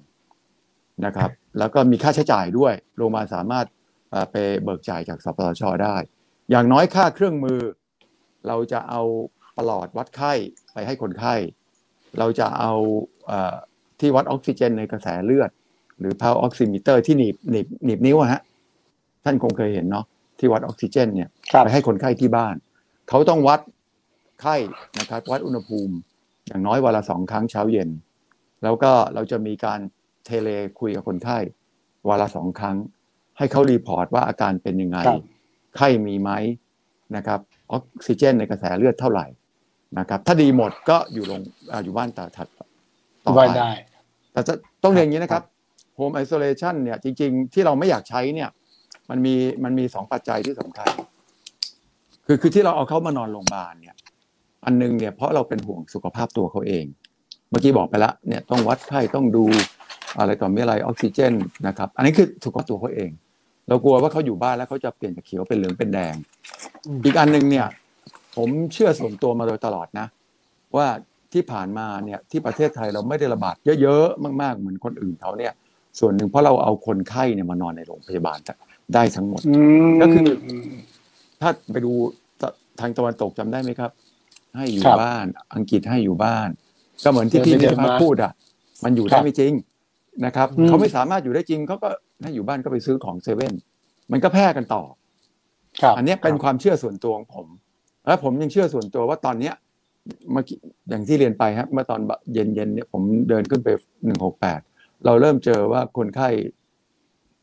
[1.05, 1.29] นะครับ
[1.59, 3.65] แล้วก็มีค่าใช้จ่ายด้วยโรงพยาบาลสามารถ
[4.11, 5.95] เอ่อไปเบิกจ่ายจากสปสชได้
[6.51, 7.59] อย่างน้อยค่าเครื่องมือ
[8.47, 9.01] เราจะเอา
[9.57, 10.33] ปลอดวัดไข้
[10.73, 11.35] ไปให้คนไข้
[12.19, 12.73] เราจะเอา
[13.27, 13.55] เอ่อ
[13.99, 15.49] ที่วัดออกซิเจนในกระแสเลือด
[15.99, 18.41] หรือ pulse oximeter ที่หนีบหนีบหนีบนิ้วอะฮะ
[19.23, 20.05] ท่านคงเคยเห็นเนาะ
[20.39, 22.55] ที่วัดออกซิเจนเนี่ยครับไปให้คนไข้ที่บ้าน
[23.09, 23.59] เขาต้องวัด
[24.41, 24.55] ไข้
[24.99, 25.95] นะครับวัดอุณหภูมิ
[26.47, 27.89] อย่างน้อยวันละสองครั้งเช้าเย็น
[28.63, 29.79] แล้วก็เราจะมีการ
[30.25, 30.49] tele
[30.79, 31.37] คุยกับคนไข้
[32.07, 32.77] วันละสองครั้ง
[33.37, 35.21] ให้เขา report ว่าอาการเป็นยังไงครับ
[35.77, 36.31] ไข้มีไหม
[37.15, 37.39] นะครับ
[37.71, 39.25] ออกซิเจนในกระแสเลือดเท่าไหร่
[39.99, 42.47] นะครับ ถ้าดีหมดก็อยู่ลงอ่าอยู่บ้านต่อถัด
[43.25, 43.71] ต่อไว้ไปได้
[44.33, 44.53] แต่จะ
[44.83, 45.43] ต้องเรียนอย่างนี้นะครับ
[45.95, 48.49] โฮมไอโซเลชันเนี่ยจริง ๆ ที่เราไม่อยากใช้เนี่ย
[49.09, 50.89] มันมีมันมีสองปัจจัยที่สำคัญ
[52.25, 53.95] คือคือที่เราเอาเขามานอนโรงพยาบาลเนี่ย
[54.65, 56.85] อันหนึงเนี่ยเพราะเราเป็นห่วงสุขภาพตัวเขาเอง
[57.49, 59.45] เมื่อกี้บอกไปแล้วเนี่ยต้องวัดไข้ต้องดู
[60.19, 61.33] อะไรต่อมีอะไรออกซิเจน
[61.67, 63.11] นะครับ อันนี้คือสุขภาพตัวเขาเอง
[63.67, 66.15] เรากลัวว่าเขาอยู่บ้านแล้วเขาจะเปลี่ยนจากเขียวเป็นเหลืองเป็นแดง
[66.87, 67.67] อืมอีกอันหนึ่งเนี่ย
[68.35, 70.07] ผมเชื่อส่วนตัวมาโดยตลอดนะ
[70.75, 70.87] ว่า
[71.33, 75.53] ที่ผ่านมาเนี่ยที่ประเทศไทยเราไม่ได้ระบาดเยอะๆมาก ๆ เหมือนคนอื่นเขาเนี่ย
[75.99, 78.37] ส่วนหนึ่งเพราะเราเอาคนไข้เนี่ยมานอนในโรงพยาบาล
[78.93, 79.53] ได้ทั้งหมดอื
[79.87, 80.27] มก็คือ
[81.41, 81.93] ถ้าไปดู
[82.41, 82.43] ต
[82.79, 83.91] ทางตะวันตกจำได้ไหมครับ
[84.55, 86.49] ให้อยู่ครับบ้านอังกฤษให้อยู่บ้าน
[87.03, 88.31] ก็เหมือนที่เดินพี่ไปนิเดินพัฒมาน์พูดอะ
[88.83, 89.53] มันอยู่คได้รับไม่จริง
[90.25, 91.89] นะครับอืมเขาไม่สามารถอยู่ได้จริงเขาก็
[92.21, 93.53] ให้อยู่บ้านก็ไปซื้อของเซเว่น
[94.11, 94.83] มันก็แพร่กันต่อ
[95.81, 97.47] ครับอันเนี้ยเป็นความเชื่อส่วนตัวของผม
[98.07, 99.53] และผมยังเชื่อส่วนตัวว่าตอนเนี้ย
[100.31, 100.57] เมื่อกี้
[100.89, 101.99] อย่างที่เรียนไปครับเมื่อตอน
[102.33, 103.69] เย็นๆเนี่ยผมเดินขึ้นไป
[104.05, 104.59] หนึ่งหกแปด
[105.05, 106.29] เราเริ่มเจอว่าคนไข้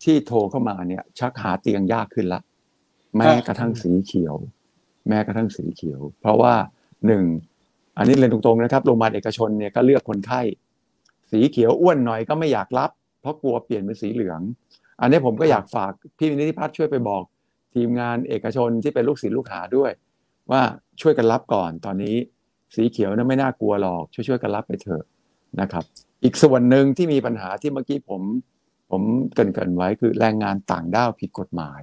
[0.05, 2.41] ที่โทรเข้ามาเนี่ย ชักหาเตียงยากขึ้นละ
[3.17, 4.35] แม้กระทั่งสีเขียว
[5.09, 6.55] แม้กระทั่งสีเขียว เพราะว่า
[7.07, 7.25] หนึ่ง
[7.99, 10.41] อันนี้เรียนตรงๆนะครับโรงพยาบาลเอกชนเนี่ยก็เลือกคนไข้
[11.31, 14.41] สีเขียวอ้วนหน่อยก็ไม่อยากรับ เพราะกลัวเปลี่ยนเป็นสีเหลือง
[15.01, 17.23] อันนี้ผมก็อยากฝากพี่นิติพัฒน์ช่วยไปบอก
[17.75, 19.91] ทีมงานเอกชนที่เป็นลูกศิษย์ลูกหาด้วย
[20.51, 20.63] ว่า
[21.01, 22.17] ช่วยกันรับก่อนตอนนี้
[22.75, 25.05] สีเขียวนั้นไม่น่ากลัวหรอก ช่วยช่วยกันรับไปเถอะ
[25.61, 25.85] นะครับ
[26.25, 28.23] อีกส่วนหนึ่งที่มีปัญหาที่เมื่อกี้ผม
[28.91, 29.03] ผม
[29.35, 31.83] เกรินเกินไว้คือแรงงานต่างด้าวผิดกฎหมาย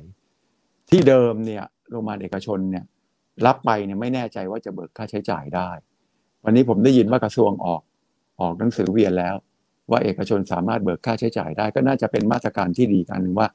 [0.89, 2.85] ที่เดิมเนี่ยโรงพยาบาลเอกชนเนี่ย
[3.45, 5.69] รับไปเนี่ยไม่แน่ใจว่าจะเบิกค่าใช้จ่ายได้
[6.43, 7.81] วันนี้ผมได้ยินว่ากระทรวงออก
[8.41, 9.35] ออกหนังสือเวียนแล้ว
[9.89, 13.47] ว่าเอกชนสามารถเบิกค่าใช้จ่ายได้ ก็น่าจะเป็นมาตรการที่ดีการหนึ่งว่า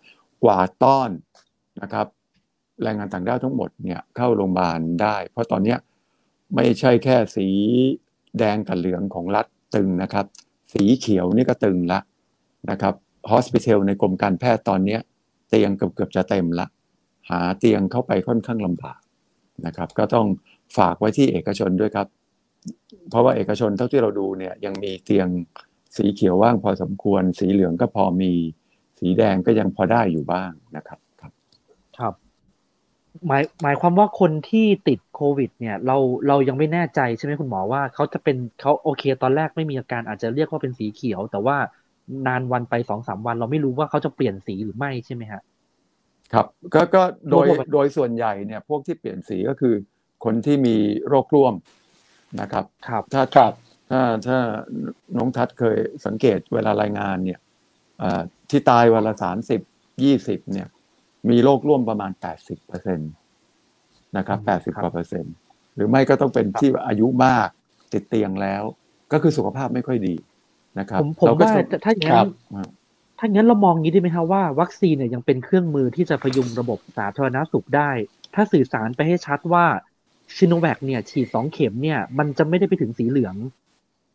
[0.45, 1.11] กว่าต้อน
[1.83, 2.07] นะครับ
[2.83, 5.77] แรงงานต่างด้าวทั้งหมดเนี่ยเข้าโรงพยาบาลได้ เพราะตอนนี้
[6.55, 7.49] ไม่ใช่แค่สี
[8.39, 10.27] แดงกับเหลืองของรัฐตึงนะครับ
[10.73, 11.99] สีเขียวนี่ก็ตึงละ
[12.71, 12.95] นะครับ
[13.31, 14.99] ฮอสพิทอลในกรมการแพทย์ตอนนี้
[15.49, 16.67] เตียงเกือบเกือบจะเต็มละ
[17.29, 19.01] หาเตียงเข้าไปค่อนข้างลำบาก
[19.67, 20.27] นะครับ ก็ต้อง
[20.77, 22.07] ฝากไว้ที่เอกชนด้วยครับ
[23.11, 25.29] เพราะว่าเอกชนเท่าที่เราดูเนี่ยยังมีเตียง
[25.97, 28.33] สีเขียวว่างพอสมควร สีเหลืองก็พอมี
[28.99, 31.33] สีแดงก็ยังพอได้อยู่บ้างนะครับ ครับ
[31.99, 32.15] ครับ
[33.27, 35.97] หมายหมายความว่าคนที่ติดโควิด เนี่ย เรา
[36.29, 41.57] เรายังไม่แน่ใจใช่ไหมคุณหมอว่าเขาจะเป็นเขาโอเค ตอนแรกไม่มีอาการอาจจะเรียกว่าเป็นสีเขียว แต่ว่า
[42.27, 45.43] นานวันไปสองสามวัน เราไม่รู้ว่าเขาจะเปลี่ยนสีหรือไม่ใช่ไหมฮะ
[46.33, 49.75] ครับ ก็ก็โดยโรคปกติโดยส่วนใหญ่เนี่ย พวกที่เปลี่ยนสีก็คือ
[50.25, 50.77] คนที่มี
[51.09, 51.55] โรคร่วม
[52.41, 53.53] นะครับครับถ้าครับ
[53.91, 54.39] ถ้าถ้า
[55.17, 57.41] น้องทัศน์เคยสังเกตเวลารายงานเนี่ย
[57.99, 58.21] เอ่อ
[58.51, 59.61] ที่ตายวันละสามสิบ
[60.03, 60.69] ยี่สิบเนี่ย
[61.31, 63.05] มีโรคร่วมประมาณแปดสิบเปอร์เซ็นต
[64.17, 65.35] นะครับอืแปมดสิบครับกว่าเปอร์เซ็นต์
[65.75, 67.49] หรือไม่ก็ต้องเป็นที่อายุมาก
[67.93, 68.63] ติดเตียงแล้ว
[69.13, 70.15] ก็คือสุขภาพไม่ค่อยดี
[70.79, 72.69] นะครับผมผมเราก็ว่าจะถ้าอย่างครันั้นบอ่า
[73.19, 77.91] ถ้าอย่างนั้นเรามองอย่างนี้ได้ไหมครับว่าวัคซีนเนี่ยยังเป็นเครื่องมือที่จะพยุงระบบสาธารณสุขได้
[78.35, 79.67] ถ้าสื่อสารไปให้ชัดว่า
[80.37, 83.37] ชิโนแวคเนี่ยฉีดสองเข็มเนี่ยมันจะไม่ได้ไปถึงสีเหลือง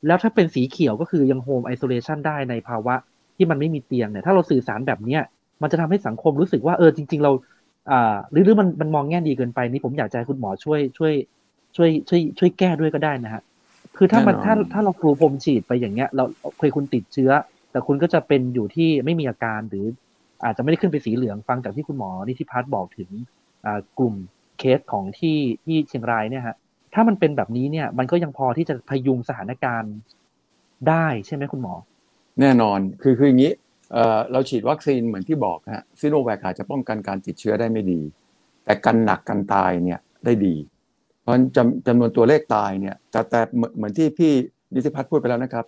[0.07, 2.95] แล้วถ้าเป็นสีเขียวก็คือยังโฮมไอโซเลชันได้ในภาวะ
[3.38, 5.22] ที่มันไม่มีเตียงเนี่ยถ้าเราสื่อสารแบบเนี้ย
[5.61, 7.32] มันจะทำให้สังคมรู้สึกว่าเออจริง ๆ เรา
[7.91, 11.13] อ่าหรือหรือมันมันมองแง่ดีเกินไปนี่ผมอยากจะให้คุณหมอช่วยช่วย
[11.76, 13.41] ช่วยช่วย ช่วยแก้ด้วยก็ได้นะฮะ
[13.97, 16.24] คือถ้ามันแน่นอนถ้าถ้าเราปลูพรมฉีดไปอย่างเงี้ย เรา
[16.57, 17.32] เคยคุณติดเชื้อ
[17.72, 19.86] แต่คุณก็จะเป็นอยู่ที่ไม่มีอาการหรือ
[20.43, 23.09] อาจจะไม่ได้ขึ้นไปสีเหลืองฟังจากที่คุณหมอนิติพัฒน์บอกถึง
[23.65, 24.13] อ่ากลุ่ม
[24.60, 26.55] เคสของที่ที่เชียงรายเนี่ยฮะ
[26.93, 29.93] ถ้ามันเป็นแบบนี้เนี่ยมันก็ยังพอที่จะพยุงสถานการณ์
[30.89, 31.74] ได้ใช่ไหมคุณหมอ
[32.41, 33.51] แน่นอนคือคืออย่างนี้
[33.93, 38.01] เอ่อเราฉีดวัคซีนเหมือนที่บอกฮะซิโนแวคอาจจะป้องกันการติดเชื้อได้ไม่ดี
[38.66, 40.55] แต่กันหนักกันตายเนี่ยได้ดี
[41.22, 44.32] เพราะฉะนั้นจำจำนวนตัวเลขตายเนี่ยแต่แต่เหมือนเหมือนที่พี่
[44.74, 45.66] นิติพัฒน์พูดไปแล้วนะครับ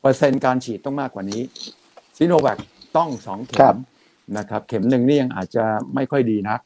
[0.00, 1.42] เปอร์เซ็นต์การฉีดต้องมากกว่านี้
[2.16, 2.58] ซิโนแวค
[2.96, 3.76] ต้องสองเข็ครัมบ
[4.38, 5.64] นะครับ เข็มหนึ่งนี่ยังอาจจะ
[5.94, 6.60] ไม่ค่อยดีนัก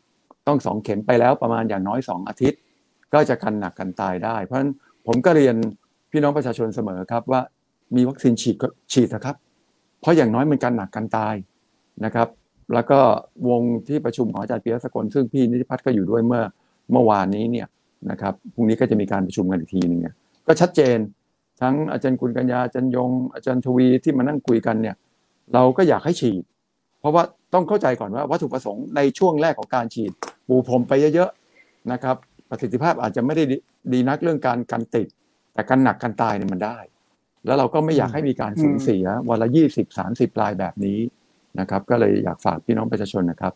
[0.47, 2.61] ต้องสองเข็มไปแล้วประมาณอย่างน้อยสองอาทิตย์
[3.13, 4.71] ก็จะกันหนักกันตายได้ เพราะฉะนั้น
[5.07, 5.57] ผมก็เรียน
[6.11, 7.41] พี่น้องประชาชนเสมอครับว่า
[7.97, 9.37] มีวัคซีนฉีดก็ฉีดนะครับ
[10.01, 11.35] เพราะอย่างน้อยมันกันหนักกันตาย
[12.05, 12.29] นะครับ
[12.75, 12.99] แล้วก็
[13.49, 16.43] วงที่ประชุมของอาจารย์เปียสกลซึ่งพี่นิติพัฒน์ก็อยู่ด้วยเมื่อ
[16.93, 17.67] เมื่อวานนี้เนี่ย
[18.11, 20.15] นะครับพรุ่งนี้ก็จะมีการประชุมกันอีกทีหนึงเนี่ย
[20.47, 20.99] ก็ชัดเจน
[21.61, 24.97] ทั้งอาจารย์กุลกัญญาอาจารย์ยง อาจารย์ทวีที่มานั่งคุยกันเนี่ย
[25.55, 26.43] เราก็อยากให้ฉีด
[27.01, 27.23] เพราะว่า
[27.55, 30.13] ต้องเข้าใจก่อนว่าวัตถุประสงค์ในช่วงแรกของการฉีด
[30.49, 32.17] ปูพรมไปเยอะๆนะครับ
[32.49, 33.57] ประสิทธิภาพอาจจะไม่ได้ดี
[33.93, 35.07] ดีนักเรื่องการกันติด
[35.55, 36.79] แต่กันหนักกันตายเนี่ยมันได้
[37.47, 40.99] แล้วเราก็ไม่อยากให้มีการสูญเสียวันละยี่สิบสามสิบรายแบบนี้
[41.61, 43.53] นะครับ ก็เลยอยากฝากพี่น้องประชาชนนะครับ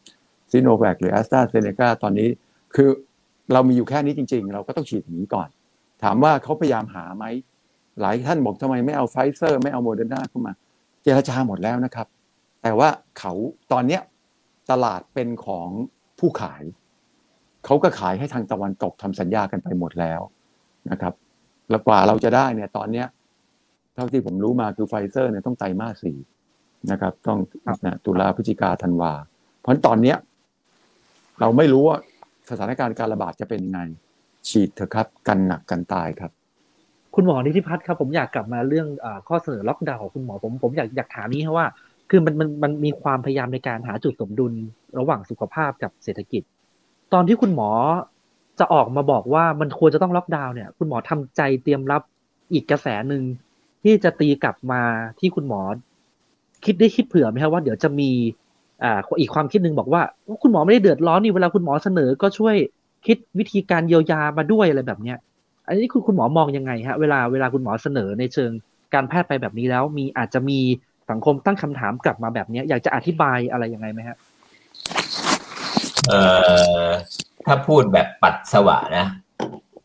[0.51, 2.29] ซีโนแวคหรือแอสตราเซเนกาตอนนี้
[2.75, 2.89] คือ
[3.53, 5.49] เรามีอยู่แค่นี้จริง ๆ เราก็ต้องฉีดอย่างนี้ก่อน
[6.03, 7.25] ถามว่าเขาพยายามหาไหม
[8.01, 10.53] หลายท่านบอกทำไมไม่เอาไฟเซอร์ ไม่เอาโมเดอร์นาเข้ามา
[11.03, 12.07] เจรจาหมดแล้วนะครับ
[12.63, 13.33] แต่ว่าเขา
[13.73, 14.03] ตอนเนี้ย
[14.71, 15.69] ตลาดเป็นของ
[16.19, 16.63] ผู้ขาย
[17.65, 20.21] เขาก็ขายให้ทางตะวันตกทำสัญญากันไปหมดแล้ว
[20.91, 21.15] นะครับ
[21.71, 23.07] แล้วกว่าเราจะได้เนี่ยตอนเนี้ย
[23.95, 26.17] เท่าที่ผมรู้มาคือไฟเซอร์เนี่ยต้องไตรมาสสี่
[26.91, 27.39] นะครับ ต้อง
[27.85, 29.13] นะตุลาพฤศจิกาธันวา
[29.61, 30.17] เพราะฉะนั้นตอนเนี้ย
[31.41, 31.97] เราไม่รู้ว่า
[32.51, 33.81] สถานการณ์การระบาดจะเป็นยังไง
[34.49, 36.31] ฉีดเถอะครับ กันหนักกันตายครับ
[37.15, 41.67] คุณหมอนิติพัฒน์ครับ ผมอยากกลับมาเรื่องอาข้อเสนอล็อกดาวน์ของคุณหมอผมผมอยากอยากถามนี้ครับว่า
[42.11, 44.53] คือมันมันมันมีความพยายามในการหาจุดสมดุล
[44.99, 46.43] ระหว่างสุขภาพกับเศรษฐกิจ
[47.13, 47.71] ตอนที่คุณหมอ
[48.59, 52.03] จะออกมาบอกว่ามันควรจะต้องล็อกดาวน์เนี่ย คุณหมอทำใจเตรียมรับ
[52.53, 53.23] อีกกระแสหนึ่ง
[53.83, 54.83] ที่จะตีกลับมา
[55.21, 55.61] ที่คุณหมอ
[56.65, 58.11] คิดได้คิดเผื่อไหมครับว่าเดี๋ยวจะมี
[58.85, 60.03] อ่าอีกความคิดหนึ่งบอกว่า
[60.43, 62.57] คุณหมอไม่ได้เดือดร้อนนี่เวลาคุณหมอเสนอก็ช่วย
[63.07, 65.19] คิดวิธีการเยียวยามาด้วยอะไรแบบเนี้ย
[65.67, 68.51] อันนี้คุณคุณหมอมองยังไงฮะเวลาเวลาคุณหมอเสนอในเชิง
[68.95, 70.59] การแพทย์ไปแบบนี้แล้วมีอาจจะมี
[71.11, 74.17] สังคมตั้งคำถามกลับมาแบบเนี้ยอยากจะอธิบายอะไรยังไงไหมฮะ
[76.09, 76.21] เอ่
[76.85, 76.89] อ
[77.47, 79.07] ถ้าพูดแบบปัดสวะนะ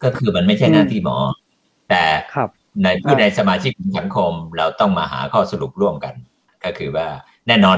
[0.03, 1.17] ก็คือมันไม่ใช่หน้าที่หมอ
[1.89, 2.03] แต่
[2.35, 2.49] ครับ
[2.83, 6.13] ในผู้ในสมาชิกของสังคมเราต้องมาหาข้อสรุปร่วมกัน
[6.63, 7.07] ก็คือว่า
[7.47, 7.77] แน่นอน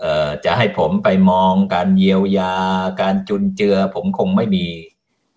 [0.00, 2.54] เอ่อจะให้ผมไปมองการเยียวยา
[3.00, 4.66] การจุนเจือ ผมคงไม่มี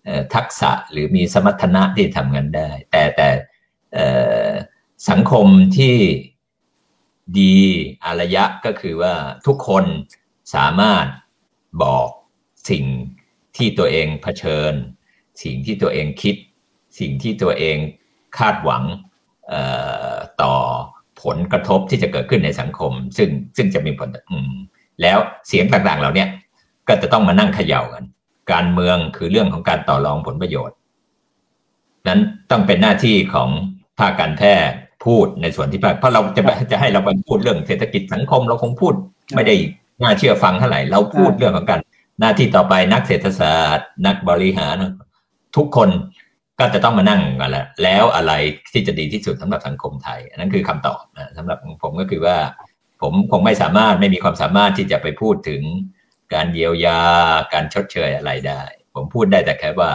[0.04, 3.28] เอ่อทักษะหรือมีสมรรถนะที่ทำงานได้ แต่แต่
[3.94, 4.06] เอ่
[4.48, 4.50] อ
[5.10, 5.46] สังคม
[5.78, 5.96] ที่
[7.38, 7.56] ดี
[8.04, 9.14] อารยะก็คือว่า
[9.46, 9.84] ทุกคน
[10.54, 11.06] สามารถ
[11.82, 12.08] บอก
[12.70, 12.84] สิ่ง
[13.56, 14.72] ที่ตัวเองเผชิญ
[15.42, 16.36] สิ่งที่ตัวเองคิด
[16.98, 17.76] สิ่งที่ตัวเอง
[18.38, 18.82] คาดหวัง
[19.48, 19.62] เอ่
[20.12, 20.54] อต่อ
[21.22, 24.54] ผลกระทบที่จะเกิดขึ้นในสังคม ซึ่งซึ่งจะมีผลอืม
[25.02, 26.28] แล้วเสียงต่างๆ เหล่าเนี้ย
[26.88, 28.04] ก็จะต้องมานั่งเขย่ากัน
[28.52, 30.76] การเมืองคือเรื่องของการต่อรองผลประโยชน์
[32.08, 33.48] นั้นต้องเป็นหน้าที่ของ
[33.98, 38.94] ภาคการแพทย์พูดในส่วนที่ภาคเพราะเราจะไปจะให้เราไปพูดเรื่องเศรษฐกิจสังคม เราคงพูด
[39.34, 39.54] ไม่ได้
[40.02, 41.80] น่าเชื่อฟังเท่าไหร่เราพูดเรื่องของการ
[42.20, 44.76] หน้าที่ต่อไปนักเศรษฐศาสตร์ นักบริหาร
[45.56, 45.90] ทุกคน
[46.58, 48.32] ก็จะต้องมานั่งกันแล้วแล้วอะไร
[48.72, 52.36] ที่จะดีที่สุดสำหรับสังคมไทย อันนั้นคือคำตอบนะสำหรับผมก็คือว่า
[53.02, 55.62] ผมคงไม่สามารถไม่มีความสามารถที่จะไปพูดถึง
[56.34, 57.00] การเยียวยา
[57.52, 58.62] การชดเชยอะไรได้
[58.94, 59.90] ผมพูดได้แต่แค่ว่า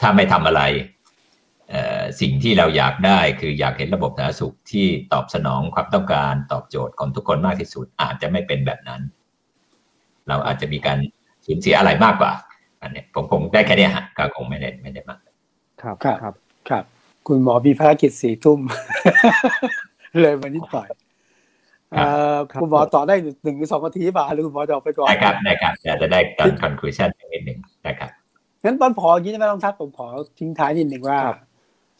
[0.00, 0.62] ถ้าไม่ทำอะไร
[2.20, 9.02] สิ่งที่เราอยากได้คืออยากเห็นระบบสาธารณสุขที่ตอบสนองความต้องการตอบโจทย์ของทุกคนมากที่สุดอาจจะไม่เป็นแบบนั้น
[10.28, 10.98] เราอาจจะมีการ
[11.46, 12.32] สูญเสียอะไรมากกว่า
[12.82, 15.18] อันเนี้ยผมคงได้แค่เนี้ยฮะก็คงไม่ได้ไม่ได้มาก
[15.82, 16.34] ครับครับครับ
[16.70, 16.84] ครับ
[17.28, 18.58] คุณหมอมีภารกิจสี่ทุ่ม
[20.20, 20.88] เลยมานิดหน่อย
[21.92, 22.04] เอ่
[22.34, 23.14] อครับคุณหมอต่อได้
[23.44, 28.10] หนึ่งหรือสองนาทีป่ะหรือคุณหมอจะออกไปก่อนได้ครับได้ครับจะจะได้การ conclusion นิดหนึ่งนะครับ
[28.64, 30.06] งั้นตอนพออย่างนี้ได้ไหมต้องทักผมขอ
[30.38, 31.38] ทิ้งท้ายนิดหนึ่งว่าครับ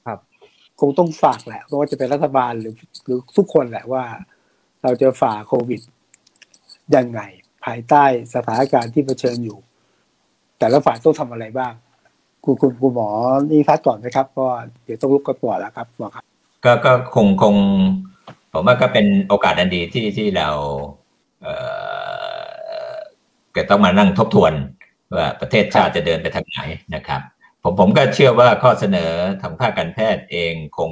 [0.06, 0.18] ครับ
[0.80, 2.74] คงต้องฝากแหละไม่ว่าจะเป็นรัฐบาลหรือ
[3.06, 4.02] หรือทุกคนแหละว่า
[4.82, 5.80] เราจะฝ่าโควิด
[6.96, 7.20] ยังไง
[7.66, 8.04] ภายใต้
[8.34, 9.58] สถานการณ์ที่เผชิญอยู่
[10.58, 11.72] แต่ละฝ่ายต้องทำอะไรบ้าง
[12.44, 13.08] คุณคุณคุณหมอ
[13.50, 14.46] นี่พักก่อนไหมครับเพราะ
[14.84, 16.24] เดี๋ยวต้องลุกกันต่อแล้วครับหมอครับ
[16.64, 17.54] ก็ก็คงคง
[18.52, 20.48] ผมว่าก็เป็นโอกาสอันดีที่ที่เรา
[21.42, 21.54] เอ่
[22.90, 22.94] อ
[23.56, 24.52] ก็ต้องมานั่งทบทวน
[25.16, 26.60] ว่าประเทศชาติจะเดินไปทางไหน
[26.94, 27.20] นะครับ
[27.62, 29.12] ผมผมก็เชื่อว่าข้อเสนอ
[29.42, 30.90] ทางภาคการแพทย์เองคง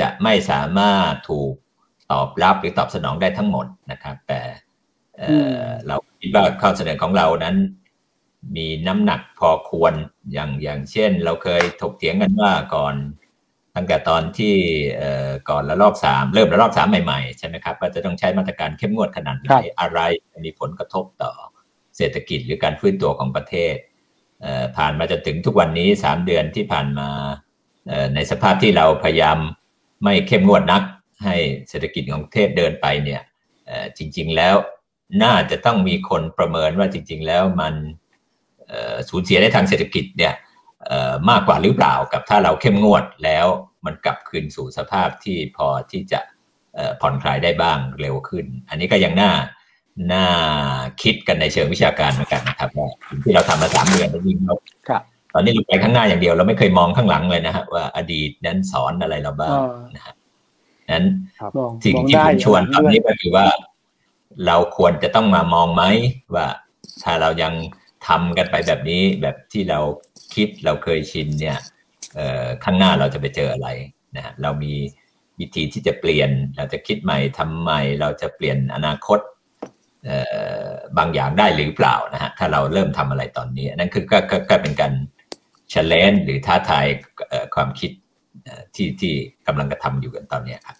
[0.00, 1.52] จะไม่สามารถถูก
[2.10, 4.40] ตอบรับหรือตอบสนองได้ทั้งหมดนะครับ แต่
[5.22, 7.56] เอ่อเราคิดว่าข้อเสนอของเรานั้น
[8.56, 9.94] มีน้ำหนักพอควร
[10.32, 12.94] อย่างอย่างเช่น เราเคยถกเถียงกันว่าก่อน
[13.76, 14.54] ตั้งแต่ตอนที่
[14.96, 20.00] เอ่อก่อนระลอกสามเริ่มระลอกสามใหม่ๆ ใช่ไหมครับว่าจะต้องใช้มาตรการเข้มงวดขนาดไหนครับอะไร
[20.46, 21.32] มีผลกระทบต่อ
[21.96, 23.74] เศรษฐกิจหรือการฟื้นตัวของประเทศ
[24.42, 27.08] เอ่อผ่านมาจนถึงทุกวันนี้สามเดือนที่ผ่านมา
[27.88, 29.38] เอ่อในสภาพที่เราพยายาม
[30.04, 30.82] ไม่เข้มงวดนัก
[31.24, 31.36] ให้
[31.68, 33.22] เศรษฐกิจของประเทศเดินไปเนี่ย
[33.66, 34.56] เอ่อจริง ๆ แล้ว
[35.22, 37.74] น่าจะต้องมีคนประเมินว่าจริง ๆ แล้วมัน
[38.68, 40.34] เอ่อสูญเสียในทางเศรษฐกิจเนี่ย
[40.86, 43.46] เอ่อมากกว่าหรือเปล่ากับถ้าเราเข้มงวดแล้ว
[43.84, 46.20] มันกลับคืนสู่สภาพที่พอที่จะ
[46.74, 49.32] เอ่อผ่อนคลายได้บ้างเร็วขึ้น อันนี้ก็ยังน่า
[50.12, 50.26] น่า
[51.02, 54.54] คิดกันในเชิงวิชาการเหมือนกันนะครับว่าสิ่งที่เราทำมาสามเดือนแล้วยิ่งเรา
[54.88, 55.02] ครับ
[55.34, 60.14] ตอนนี้เราไปข้างหน้าอย่างเดียวเราไม่เคยมองข้างหลังเลยนะฮะว่าอดีตนั้นสอนอะไรเราบ้างเออนะฮะ
[60.94, 61.06] นั้น
[61.56, 63.46] มองสิ่งมองที่ได้ผมชวนย่างตอนด้วยนี้ก็คือว่า
[64.46, 65.82] เราควรจะต้องมามองไหม
[66.34, 66.46] ว่า
[67.02, 67.52] ถ้าเรายัง
[68.08, 69.80] ทำกันไปแบบนี้แบบที่เรา
[70.34, 71.58] คิดเราเคยชินเนี่ย
[72.64, 73.68] ข้างหน้าเราจะไปเจออะไร
[74.16, 74.74] นะเรามี
[75.38, 79.20] วิธีที่จะเปลี่ยน เราจะคิดใหม่ทำใหม่ เราจะเปลี่ยนอนาคต
[80.98, 84.92] บางอย่างได้หรือเปล่านะฮะถ้าเราเริ่มทำอะไรตอนนี้นั่นคือก็ก็ก็เป็นการ
[85.72, 86.86] challenge หรือท้าทาย
[87.54, 87.90] ความคิด
[88.74, 89.14] ที่ที่
[89.46, 90.76] กำลังกระทำอยู่กันตอนนี้ครับ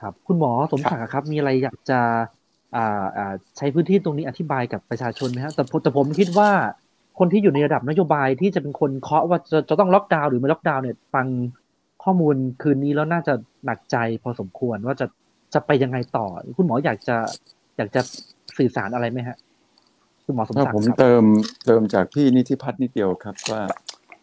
[0.00, 2.00] ครับครับ คุณหมอสมศักดิ์อะครับ มีอะไรอยากจะ
[2.76, 6.50] อ่าอ่าใช้พื้นที่ตรงนี้อธิบายกับประชาชนไหมครับแต่ผมแต่ผมคิดว่า
[7.18, 11.26] คนที่อยู่ในระดับนโยบายที่จะเป็นคนเคาะว่าจะจะต้องล็อกดาวน์หรือไม่ล็อกดาวน์เนี่ยฟัง
[12.04, 13.34] ข้อมูลคืนนี้แล้วน่าจะ
[13.64, 15.06] หนักใจพอสมควรว่าจะ
[15.54, 16.26] จะไปยังไงต่อ
[16.56, 17.16] คุณหมออยากจะ
[17.76, 18.00] อยากจะ
[18.58, 19.36] สื่อสารอะไรไหมฮะ
[20.24, 21.24] คุณหมอสมถ้าศักผมดิ์ครับเติม
[21.66, 23.62] เติมจากพี่นิติพัฒน์นิดเดียวครับว่า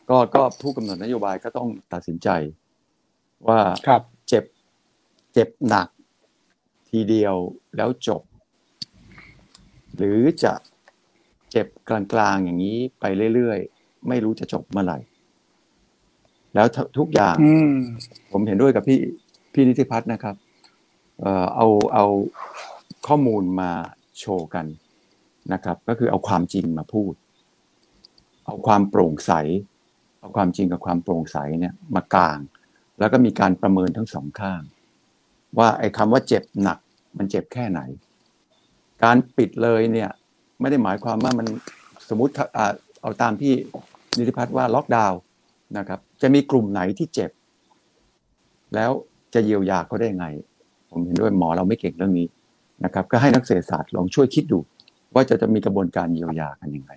[0.09, 2.29] ก็ก็ผู้กำหนดนโยบายก็ต้องตัดสินใจ
[3.47, 4.43] ว่าครับเจ็บ
[5.33, 5.87] เจ็บหนัก
[6.89, 7.35] ทีเดียว
[7.75, 8.21] แล้วจบ
[9.97, 10.53] หรือจะ
[11.51, 13.05] เจ็บกลางๆอย่างนี้ไป
[13.35, 14.99] เรื่อยๆ ไม่รู้จะจบเมื่อไหร่
[16.55, 16.67] แล้ว
[16.97, 17.73] ทุกอย่างอืม
[18.31, 18.99] ผมเห็นด้วยกับพี่
[19.53, 20.35] พี่นิติพัฒน์นะครับ
[21.21, 22.05] เอ่อเอาเอา
[23.07, 23.71] ข้อมูลมา
[24.19, 24.65] โชว์กัน
[25.53, 27.13] นะครับ ก็คือเอาความจริงมาพูด
[28.45, 29.31] เอาความโปร่งใส
[30.19, 32.39] เอาความจริงกับความโปร่งใสเนี่ยมากลาง
[32.99, 34.61] แล้วก็มีการประเมินทั้งสองข้าง
[35.57, 36.77] ว่าไอ้คำว่าเจ็บหนัก
[37.17, 37.79] มันเจ็บแค่ไหน
[39.03, 40.09] การปิดเลยเนี่ย
[40.59, 41.47] ไม่ได้หมายความว่ามัน
[42.09, 43.53] สมมติถ้าอ่าเอาตามที่
[44.17, 45.19] นิติพัฒน์ว่าล็อกดาวน์
[45.77, 47.31] นะครับ จะมีกลุ่มไหนที่เจ็บ
[48.75, 48.91] แล้ว
[49.33, 50.25] จะเยียวยาเขาได้ไง
[50.91, 52.27] ผมเห็นด้วยหมอเราไม่เก่งเรื่องนี้
[52.83, 54.59] นะครับ ก็ให้นักเศรษฐศาสตร์ลองช่วยคิดดู
[55.13, 56.91] ว่าจะจะมีกระบวนการเยียวยากันยังไง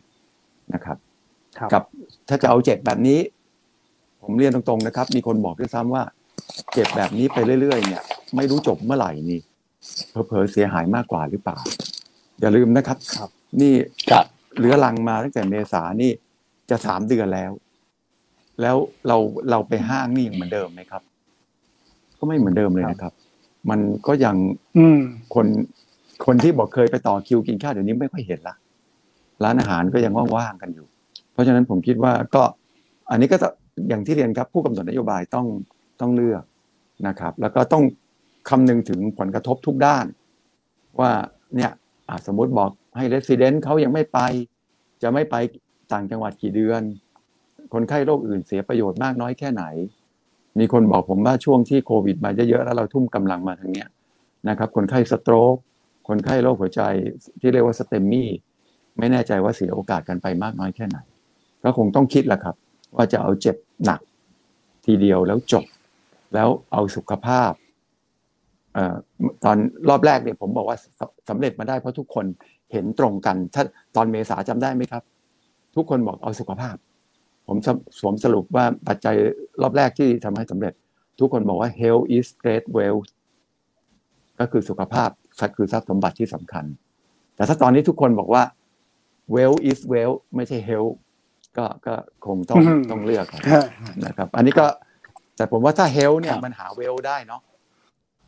[0.75, 0.97] นะครับ
[1.59, 1.83] ครับกับ
[2.29, 3.19] ถ้าจะเอาเจ็บแบบนี้
[4.23, 6.03] ผมเรียนตรงๆนะครับ มีคนบอกด้วยซ้ำว่า
[6.73, 8.03] เจ็บแบบนี้ไปเรื่อยๆเนี่ย
[8.37, 9.41] ไม่รู้จบเมื่อไหร่นี่
[10.11, 11.59] เผลอๆเสียหายมากกว่าหรือเปล่า
[12.41, 13.31] อย่าลืมนะครับครับ
[13.61, 13.75] นี่
[14.11, 14.25] ครับ
[14.59, 16.11] เรื้อรังมาตั้งแต่เมษานี่
[16.71, 17.51] จะสามเดือนแล้ว
[18.61, 18.77] แล้ว
[19.09, 19.17] เรา
[19.51, 21.03] เราไปห้างนี่ยังเหมือนเดิมไหมครับ
[22.19, 23.13] ก็ไม่เหมือนเดิมเลยนะครับ
[23.71, 24.37] มันก็ยัง
[24.79, 25.01] อืม
[25.35, 25.47] คน
[26.27, 28.55] คนที่บอกเคยไปต่อคิวกินข้าวเดี๋ยวนี้ไม่ค่อยเห็นละ
[29.45, 30.87] ร้านอาหารก็ยังว่างๆกันอยู่
[31.33, 32.43] เพราะฉะนั้นผมคิดว่าก็
[33.11, 33.49] อันนี้ก็จะ
[33.89, 35.47] อย่างที่เรียนครับผู้กำหนดนโยบายต้อง
[36.01, 36.43] ต้องเลือก
[37.07, 37.85] นะครับ แล้วก็ต้อง
[38.49, 40.07] คำนึงถึงผลกระทบทุกด้าน
[41.01, 41.11] ว่า
[41.57, 41.73] เนี่ย
[42.27, 44.19] สมมติบอกให้เรสซิเดนต์เขายังไม่ไป
[45.03, 45.37] จะไม่ไป
[45.93, 46.83] ต่างจังหวัดกี่เดือน
[47.73, 49.65] คนไข้โรคอื่นเสียประโยชน์มากน้อยแค่ไหน
[50.59, 53.89] มีคนบอกผมว่าช่วงที่โควิดมาเยอะๆแล้วเราทุ่มกำลังมาทางเนี้ย
[54.49, 55.57] นะครับ คนไข้สโตรก
[56.09, 56.83] คนไข้โรคหัวใจ
[57.41, 58.29] ที่เรียกว่าสเตมมี่
[58.99, 60.99] ไม่แน่ใจว่าเสียโอกาสกันไปมากน้อยแค่ไหน
[61.63, 62.57] ก็คงต้องคิดแหละครับ
[62.97, 64.01] ว่าจะเอาเจ็บหนัก
[64.87, 65.65] ทีเดียวแล้วจบ
[66.37, 67.53] แล้วเอาสุขภาพ
[68.75, 68.97] เอ่อ
[69.45, 69.57] ตอน
[69.89, 72.27] รอบแรกเนี่ยผมบอกว่าสสำเร็จมาได้เพราะทุกคน
[72.73, 73.63] เห็นตรงกันถ้า
[73.97, 75.03] ตอนเมษาจำได้ไหมครับ
[75.77, 76.77] ทุกคนบอกเอาสุขภาพ
[77.47, 77.69] ผมส
[77.99, 79.17] สวมสรุปว่าปัจจัย
[79.63, 80.75] รอบแรกที่ทำให้สำเร็จ
[81.21, 83.07] ทุกคนบอกว่า health is great wealth
[84.41, 85.11] ก็คือสุขภาพ
[85.57, 86.65] คือทรัพย์สมบัติที่สำคัญ
[87.37, 88.43] แต่ถ้าตอนนี้ทุกคนบอกว่า
[89.35, 90.95] wealth is wealth ไม่ใช่ health
[91.59, 91.95] ก็ก็
[92.27, 93.27] คงต้องอืมต้องเลือก
[94.07, 94.67] นะครับ อันนี้ก็
[95.37, 97.41] แต่ผมว่าถ้า health เนี่ยครับมันหา wealth ได้เนาะ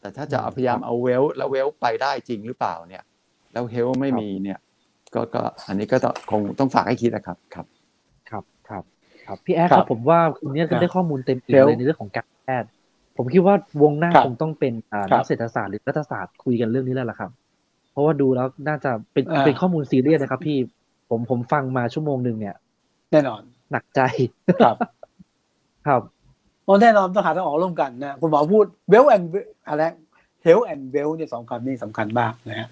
[0.01, 3.05] แต่ถ้าจะเอาพยายามเอา wealth แล้ว wealth ไปได้จริงหรือเปล่าเนี่ย
[3.53, 4.59] แล้ว health ไม่มีเนี่ย
[5.15, 7.67] ก็ก็อันนี้ก็ต้องคงต้องฝากให้คิดนะครับครับ
[8.31, 8.83] ครับครับ
[9.27, 12.69] ครับพี่แอดคครัรับบผมว่าคุณเนี่ยครับได้ข้อมูลเต็มอิ่เดี๋มยวเลยในเรื่องของการแพทย์
[13.17, 17.31] ผมคิดว่าวงหน้าครับคงต้องเป็นอ่าครับนักเศรษฐศาสตร์หรือรัฐศาสตร์คุยกันเรื่องนี้แล้วล่ะครับ
[17.93, 20.59] เพราะว่าดูแล้วน่าจะเป็นอ่าเป็นข้อมูลซีเรียสนะครับ พี่
[21.11, 22.55] ผมผมฟังมาชั่วโมงหนึ่งเนี่ย
[23.13, 23.41] แน่นอน
[23.73, 24.01] หนักใจ
[24.65, 24.77] ครับ
[25.87, 26.18] ครับโอ้
[26.83, 29.25] แน่นอนต้องหาทางออกร่วมกันนะคุณหมอพูด well and
[29.69, 29.83] อะไร
[30.47, 32.69] health and well เนี่ยสองคำนี้สำคัญมากนะฮะ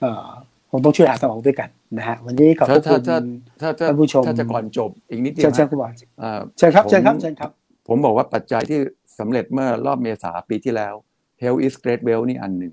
[0.00, 0.28] เอ่อ
[0.70, 1.68] คงต้องช่วยหาทางออกด้วยกัน
[1.98, 3.22] นะฮะวันนี้ขอบพถ้าระคุถ้าณ
[3.60, 5.88] ถ้าถ้าถ้าท่านผู้ชมถ้าจะก่อนจบอีกนิดเดียเชิวญเชิญนะคุณหมอ
[6.20, 7.50] เอ่อเชิญครับผมเชิญครับเชิญครับ
[7.88, 8.78] ผมบอกว่าปัจจัยที่
[9.18, 10.94] สำเร็จเมื่อรอบเมษาปีที่แล้ว
[11.42, 12.72] health is great wealth นี่อันหนึ่ง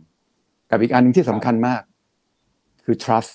[0.70, 1.82] กับอีกอันหนึ่งที่สำคัญมาก
[2.86, 3.32] คือ trust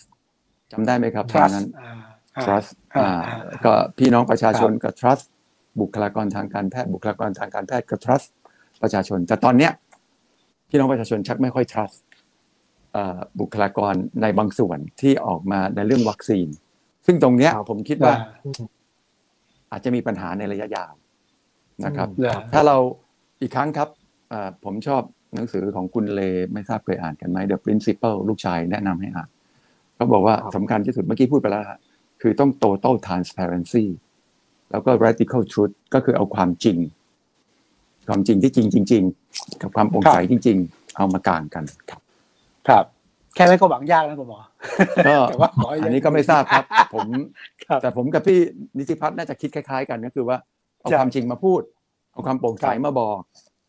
[0.72, 1.92] จำได้ไหมครับตอน trust นั้นอ่า
[2.36, 5.24] อ่า trust อ่าอ่าอ่าก็พี่น้องประชาชนก็ trust
[5.80, 8.28] บุคลากรทางการแพทย์บุคลากรทางการแพทย์ก็ trust
[8.82, 9.72] ประชาชน แต่ตอนเนี้ย
[10.68, 11.98] พี่น้องประชาชนชักไม่ค่อย trust
[12.92, 16.48] เอ่อบุคลากรในบางส่วนที่ออกมาในเรื่องวัคซีน
[17.06, 18.68] ซึ่งตรงเนี้ยครับผมคิดว่าอ่า
[19.70, 20.92] อาจจะมีปัญหาในระยะยาว
[21.84, 22.76] นะครับเหรอถ้าเรา
[23.40, 23.88] อีกครั้งครับ
[24.30, 25.02] เอ่อผมชอบ
[25.34, 26.20] หนังสือของคุณเล
[26.52, 29.28] ไม่ทราบเคยอ่านกันไหม The Principle ลูกชายแนะนำให้อ่าน
[29.94, 31.78] เขาบอกว่าครับสำคัญที่สุดเมื่อกี้พูดไปแล้วฮะ
[32.22, 33.84] คือต้อง total transparency
[34.72, 36.78] แล้วก็ radical truth ก็คือเอาความจริง
[38.08, 39.02] ความจริงที่จริงจริง
[39.32, 42.00] ๆ กับความโปร่งใสจริง ๆ เอามากางกันครับ
[42.68, 42.84] ครับ
[43.34, 44.38] แค่นั้นก็หวังยากนะคุณหมอ
[45.06, 46.64] ก็แต่ว่าขอให้อันนี้ก็ไม่ทราบครับ
[46.94, 47.06] ผม
[47.68, 48.38] ครับแต่ผมกับพี่
[48.78, 50.36] นิติพัฒน์น่าจะคิดคล้าย ๆ กันก็คือว่า
[50.80, 51.62] เอาใช่ความจริงมาพูด
[52.12, 53.18] เอาความโปร่งใสครับมาบอก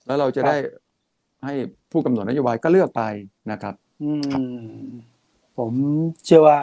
[0.06, 0.58] แล้วเราจะครับได้
[1.45, 1.54] ให้
[1.91, 3.04] ผู้กำหนดนโยบายก็เลือกไป
[3.51, 3.74] นะครับ
[4.04, 4.24] อืม
[5.58, 5.72] ผม
[6.26, 6.60] เชื่อว่า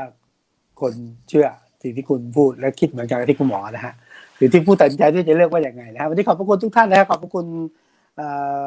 [0.81, 0.93] คน
[1.29, 1.47] เชื่อ
[1.83, 3.95] สิ่งที่คุณพูดและคิดเหมือนกันกับที่คุณหมอนะฮะ
[4.41, 7.47] หรือที่ผู้ตัดสินใจที่จะเลือกว่าอย่างไงนะฮะวันนี้ขอบพระคุณทุกท่านนะฮะขอบพระคุณ
[8.17, 8.27] เอ่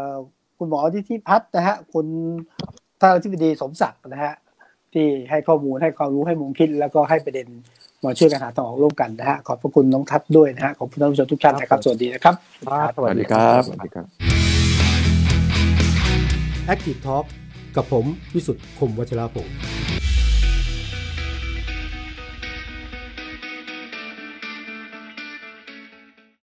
[0.09, 0.11] อ
[0.57, 2.05] คุณหมอที่ที่พัฒน์นะฮะคุณ
[2.99, 4.33] ท่านอธิบดีสมศักดิ์นะฮะ
[4.93, 7.47] ที่ให้ข้อมูลให้ความรู้ให้มุมคิด แล้วก็ให้ประเด็น
[8.03, 12.35] มาช่วยกันหาทางออกร่วมกันนะฮะขอบพระคุณน้องทัศน์ด้วยนะฮะขอบคุณท่านผู้ชมทุกท่านนะครับสวัสดีนะครับ
[12.67, 14.05] ครับสวัสดีครับสวัสดีครับ
[16.73, 17.25] Active Talk
[17.75, 19.53] กับผมวิสุทธ์คมวัชราภงศ์